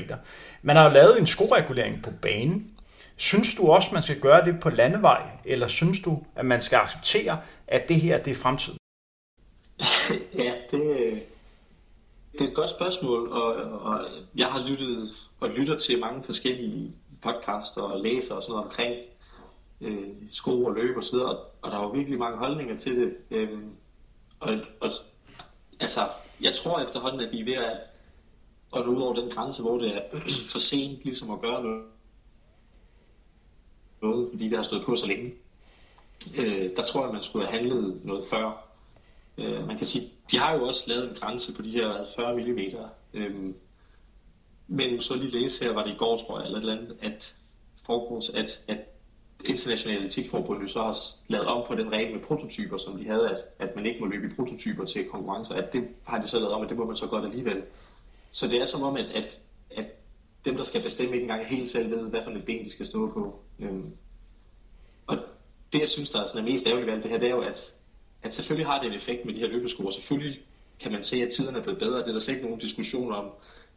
[0.63, 2.71] Man har jo lavet en skoregulering på banen.
[3.17, 6.77] Synes du også, man skal gøre det på landevej, eller synes du, at man skal
[6.77, 8.79] acceptere, at det her det er fremtiden?
[10.45, 10.81] ja, det,
[12.33, 14.05] det er et godt spørgsmål, og, og
[14.37, 15.11] jeg har lyttet
[15.41, 18.95] og lytter til mange forskellige podcaster og læser og sådan noget omkring
[19.81, 22.97] øh, sko og løb og så videre, og, og der var virkelig mange holdninger til
[22.97, 23.17] det.
[23.31, 23.59] Øh,
[24.41, 24.91] og, og
[25.81, 26.09] altså,
[26.41, 27.77] jeg tror efterhånden, at vi er ved at,
[28.77, 30.03] at nå ud over den grænse, hvor det er
[30.53, 31.85] for sent ligesom at gøre noget,
[34.03, 35.35] noget fordi det har stået på så længe.
[36.39, 38.69] Øh, der tror jeg, man skulle have handlet noget før.
[39.39, 42.37] Øh, man kan sige, de har jo også lavet en grænse på de her 40
[42.37, 42.59] mm.
[43.15, 43.55] Øh,
[44.69, 46.97] men så lige læse her, var det i går, tror jeg, eller et eller andet,
[47.03, 47.35] at,
[47.87, 48.79] forgrunds, at, at
[49.45, 50.97] internationale etikforbund jo så har
[51.29, 54.07] lavet om på den regel med prototyper, som de havde, at, at man ikke må
[54.07, 56.85] løbe i prototyper til konkurrencer, at det har de så lavet om, at det må
[56.85, 57.63] man så godt alligevel.
[58.31, 59.39] Så det er som om, at, at,
[59.71, 59.85] at
[60.45, 62.87] dem, der skal bestemme, ikke engang helt selv ved, hvad for et ben de skal
[62.87, 63.35] stå på.
[63.59, 63.93] Øhm,
[65.07, 65.17] og
[65.73, 67.33] det, jeg synes, der er, sådan er mest ærgerligt ved alt det her, det er
[67.33, 67.75] jo, at,
[68.23, 70.41] at selvfølgelig har det en effekt med de her løbesko, og selvfølgelig
[70.81, 73.13] kan man se, at tiderne er blevet bedre, det er der slet ikke nogen diskussion
[73.13, 73.31] om.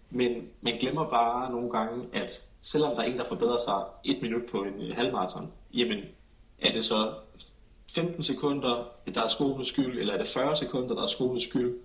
[0.09, 4.21] Men man glemmer bare nogle gange, at selvom der er en, der forbedrer sig et
[4.21, 5.99] minut på en øh, halvmarathon, jamen
[6.61, 7.13] er det så
[7.91, 11.79] 15 sekunder, der er skolens skyld, eller er det 40 sekunder, der er skolens skyld?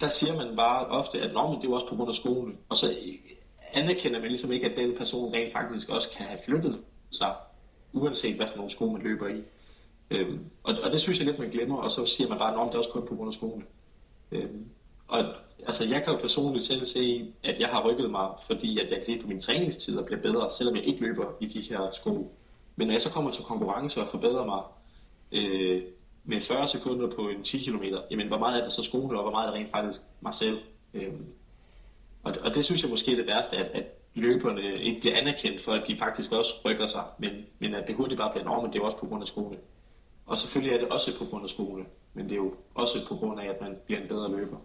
[0.00, 2.58] Der siger man bare ofte, at men det er jo også på grund af skolen.
[2.68, 3.14] Og så øh,
[3.72, 6.80] anerkender man ligesom ikke, at den person rent faktisk også kan have flyttet
[7.10, 7.34] sig,
[7.92, 9.42] uanset hvad for nogle sko man løber i.
[10.10, 12.66] Øhm, og, og det synes jeg lidt, man glemmer, og så siger man bare, at
[12.66, 13.64] det er også kun på grund af skolen.
[14.32, 14.64] Øhm,
[15.08, 15.24] og
[15.66, 18.98] altså, jeg kan jo personligt selv se, at jeg har rykket mig, fordi at jeg
[18.98, 21.90] kan se på min træningstid og bliver bedre, selvom jeg ikke løber i de her
[21.90, 22.36] sko.
[22.76, 24.62] Men når jeg så kommer til konkurrence og forbedrer mig
[25.32, 25.82] øh,
[26.24, 29.22] med 40 sekunder på en 10 km, jamen hvor meget er det så skoene, og
[29.22, 30.58] hvor meget er det rent faktisk mig selv?
[30.94, 31.12] Øh,
[32.22, 33.84] og, og det synes jeg måske er det værste, at, at
[34.14, 37.96] løberne ikke bliver anerkendt for, at de faktisk også rykker sig, men, men at det
[37.96, 39.56] hurtigt bare bliver normen, det er også på grund af skoene.
[40.26, 41.84] Og selvfølgelig er det også på grund af skoene,
[42.14, 44.56] men det er jo også på grund af, at man bliver en bedre løber.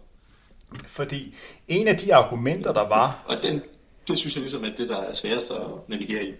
[0.86, 1.34] Fordi
[1.68, 3.22] en af de argumenter, der var...
[3.26, 3.62] Og den,
[4.08, 6.34] det synes jeg ligesom er det, der er sværest at navigere i.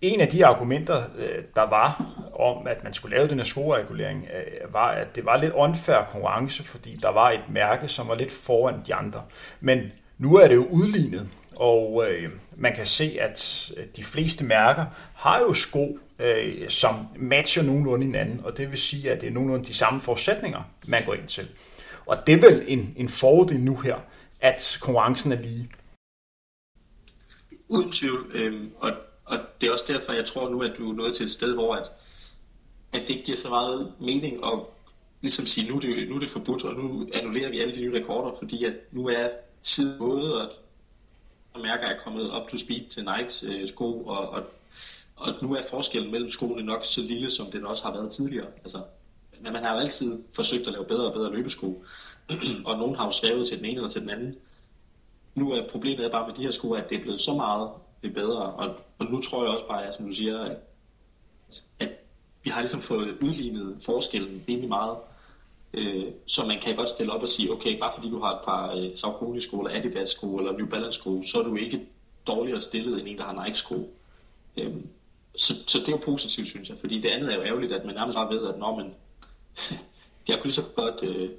[0.00, 2.04] en af de argumenter, øh, der var
[2.38, 6.04] om, at man skulle lave den her skoleregulering, øh, var, at det var lidt unfair
[6.10, 9.22] konkurrence, fordi der var et mærke, som var lidt foran de andre.
[9.60, 14.84] Men nu er det jo udlignet, og øh, man kan se, at de fleste mærker
[15.14, 19.32] har jo sko, øh, som matcher nogenlunde hinanden, og det vil sige, at det er
[19.32, 21.48] nogenlunde de samme forudsætninger, man går ind til.
[22.06, 24.00] Og det er vel en, en fordel nu her,
[24.40, 25.70] at konkurrencen er lige.
[27.68, 28.92] Uden tvivl, øh, og,
[29.24, 31.54] og det er også derfor, jeg tror nu, at du er nået til et sted,
[31.54, 31.90] hvor at,
[32.92, 34.58] at det ikke giver så meget mening at
[35.20, 37.80] ligesom sige, nu er, det, nu er det forbudt, og nu annullerer vi alle de
[37.80, 39.28] nye rekorder, fordi at nu er
[39.62, 40.34] tiden gået,
[41.52, 44.42] og mærker er kommet up to speed til Nikes øh, sko, og, og,
[45.16, 48.46] og nu er forskellen mellem skoene nok så lille, som den også har været tidligere.
[48.62, 48.78] Altså,
[49.40, 51.84] men man har jo altid forsøgt at lave bedre og bedre løbesko,
[52.66, 54.34] og nogen har jo svævet til den ene eller til den anden.
[55.34, 57.70] Nu er problemet bare med de her sko, at det er blevet så meget
[58.14, 60.56] bedre, og, og nu tror jeg også bare, som du siger, at,
[61.78, 61.88] at
[62.42, 64.96] vi har ligesom fået udlignet forskellen rimelig meget.
[65.74, 68.44] Øh, så man kan godt stille op og sige, okay, bare fordi du har et
[68.44, 71.86] par øh, Saucony-sko, eller Adidas-sko, eller New Balance-sko, så er du ikke
[72.26, 73.94] dårligere stillet end en, der har Nike-sko.
[74.56, 74.74] Øh,
[75.36, 77.84] så, så det er jo positivt, synes jeg, fordi det andet er jo ærgerligt, at
[77.84, 78.94] man nærmest bare ved, at når man,
[80.28, 81.30] jeg kunne kun så godt, øh,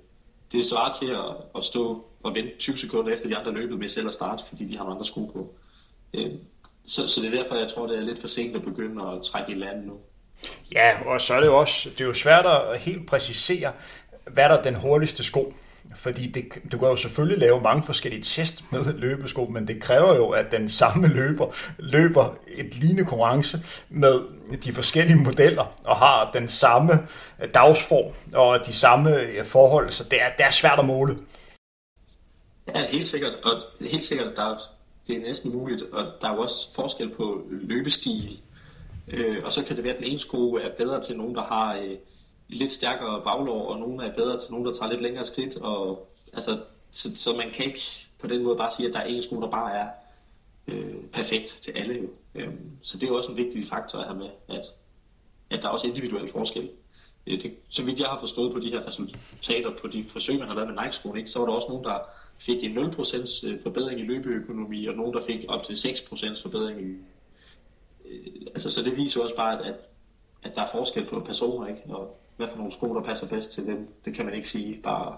[0.51, 3.87] det svarer til at, at stå og vente 20 sekunder efter de andre løbet med
[3.87, 5.53] selv at starte, fordi de har nogle andre sko på.
[6.13, 6.31] Øh,
[6.85, 9.23] så, så det er derfor, jeg tror, det er lidt for sent at begynde at
[9.23, 9.93] trække i land nu.
[10.73, 13.73] Ja, og så er det jo også, det er jo svært at helt præcisere,
[14.27, 15.53] hvad er der den hurtigste sko?
[15.95, 20.15] Fordi det, du kan jo selvfølgelig lave mange forskellige test med løbesko, men det kræver
[20.15, 23.59] jo, at den samme løber løber et lignende konkurrence
[23.89, 24.21] med
[24.57, 26.93] de forskellige modeller og har den samme
[27.41, 31.17] øh, dagsform og de samme øh, forhold, så det er, det er svært at måle.
[32.75, 34.57] Ja, helt sikkert, og helt sikkert, der er,
[35.07, 38.39] det er næsten muligt, og der er jo også forskel på løbestil,
[39.07, 41.43] øh, og så kan det være, at den ene sko er bedre til nogen, der
[41.43, 41.97] har øh,
[42.47, 45.57] lidt stærkere baglår, og nogle er bedre til nogen, der tager lidt længere skridt.
[45.57, 46.59] Og, altså,
[46.91, 47.81] så, så man kan ikke
[48.19, 49.87] på den måde bare sige, at der er en sko, der bare er
[50.67, 51.95] øh, perfekt til alle.
[51.95, 52.09] Jo.
[52.35, 54.63] Øhm, så det er jo også en vigtig faktor at have med, at,
[55.49, 56.69] at der er også individuelle forskelle.
[57.27, 60.47] Øh, det, så vidt jeg har forstået på de her resultater på de forsøg, man
[60.47, 61.99] har lavet med Nike-skoen, ikke, så var der også nogen, der
[62.39, 66.81] fik en 0% øh, forbedring i løbeøkonomi, og nogen, der fik op til 6% forbedring
[66.81, 66.91] i...
[68.05, 69.75] Øh, altså, så det viser også bare, at, at,
[70.43, 71.81] at der er forskel på personer, ikke?
[71.89, 73.87] Og hvad for nogle sko, der passer bedst til dem.
[74.05, 75.17] Det kan man ikke sige bare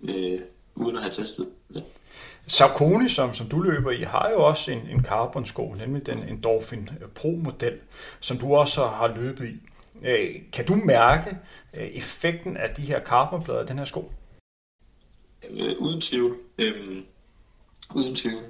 [0.00, 0.40] øh,
[0.74, 1.84] uden at have testet det.
[2.46, 6.90] Saucony, som, som du løber i, har jo også en, en carbon-sko, nemlig den Endorphin
[7.14, 7.78] Pro-model,
[8.20, 9.60] som du også har løbet i.
[10.06, 11.38] Øh, kan du mærke
[11.74, 14.12] øh, effekten af de her carbonplader, den her sko?
[15.50, 16.36] Øh, uden tvivl.
[16.58, 17.02] Øh,
[17.94, 18.42] uden tvivl.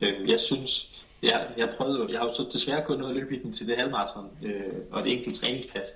[0.00, 3.36] Øh, jeg synes, jeg, jeg prøvede, jeg har jo så desværre kun noget at løbe
[3.36, 5.86] i den til det halvmarathon øh, og et enkelt træningspas.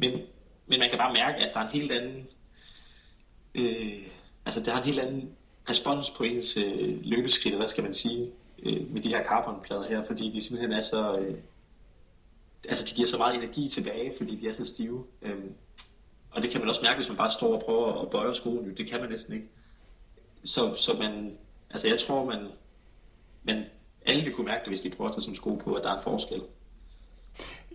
[0.00, 0.20] Men,
[0.66, 2.28] men man kan bare mærke, at der er en helt anden...
[3.54, 4.06] Øh,
[4.46, 5.36] altså, der er en helt anden
[5.70, 8.30] respons på ens øh, løbeskridt, hvad skal man sige,
[8.62, 11.18] øh, med de her carbonplader her, fordi de simpelthen er så...
[11.18, 11.38] Øh,
[12.68, 15.04] altså, de giver så meget energi tilbage, fordi de er så stive.
[15.22, 15.44] Øh,
[16.30, 18.76] og det kan man også mærke, hvis man bare står og prøver at bøje skoen.
[18.76, 19.48] Det kan man næsten ikke.
[20.44, 21.38] Så, så man...
[21.70, 22.48] Altså, jeg tror, man...
[23.42, 23.64] man
[24.06, 25.90] alle vil kunne mærke det, hvis de prøver at tage som sko på, at der
[25.90, 26.42] er en forskel.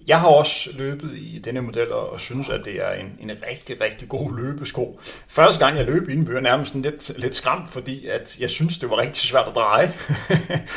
[0.07, 3.81] Jeg har også løbet i denne model og synes, at det er en, en rigtig,
[3.81, 4.99] rigtig god løbesko.
[5.27, 8.49] Første gang jeg løb i den, blev jeg nærmest lidt, lidt skræmt, fordi at jeg
[8.49, 9.87] synes, det var rigtig svært at dreje.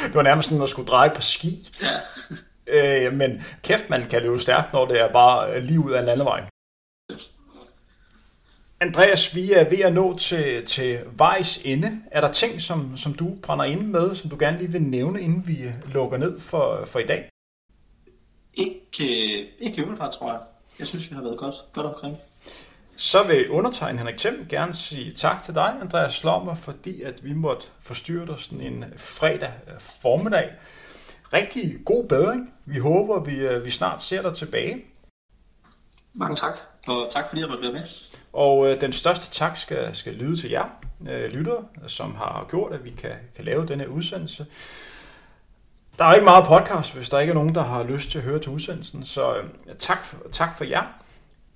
[0.06, 1.68] det var nærmest sådan, at skulle dreje på ski.
[1.82, 3.06] Ja.
[3.06, 6.06] Øh, men kæft, man kan løbe stærkt, når det er bare lige ud af en
[6.06, 6.44] landevej.
[8.80, 12.02] Andreas, vi er ved at nå til, til vejs ende.
[12.10, 15.20] Er der ting, som, som du brænder ind med, som du gerne lige vil nævne,
[15.20, 15.56] inden vi
[15.92, 17.28] lukker ned for, for i dag?
[18.54, 20.40] Ikke, øh, ikke umiddelbart, tror jeg.
[20.78, 22.16] Jeg synes, vi har været godt, godt omkring.
[22.96, 27.32] Så vil undertegn Henrik Thiem gerne sige tak til dig, Andreas Slommer, fordi at vi
[27.32, 30.50] måtte forstyrre dig sådan en fredag formiddag.
[31.32, 32.54] Rigtig god bedring.
[32.64, 34.84] Vi håber, vi, øh, vi snart ser dig tilbage.
[36.12, 37.84] Mange tak, og tak fordi jeg måtte være med.
[38.32, 40.64] Og øh, den største tak skal, skal lyde til jer
[41.08, 44.46] øh, lyttere, som har gjort, at vi kan, kan lave denne udsendelse.
[45.98, 48.24] Der er ikke meget podcast, hvis der ikke er nogen, der har lyst til at
[48.24, 49.04] høre til udsendelsen.
[49.04, 49.44] Så øh,
[49.78, 50.82] tak, tak for jer.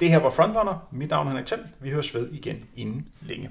[0.00, 0.88] Det her var Frontrunner.
[0.90, 1.66] Mit navn er Henrik Thiem.
[1.80, 3.50] Vi høres ved igen inden længe.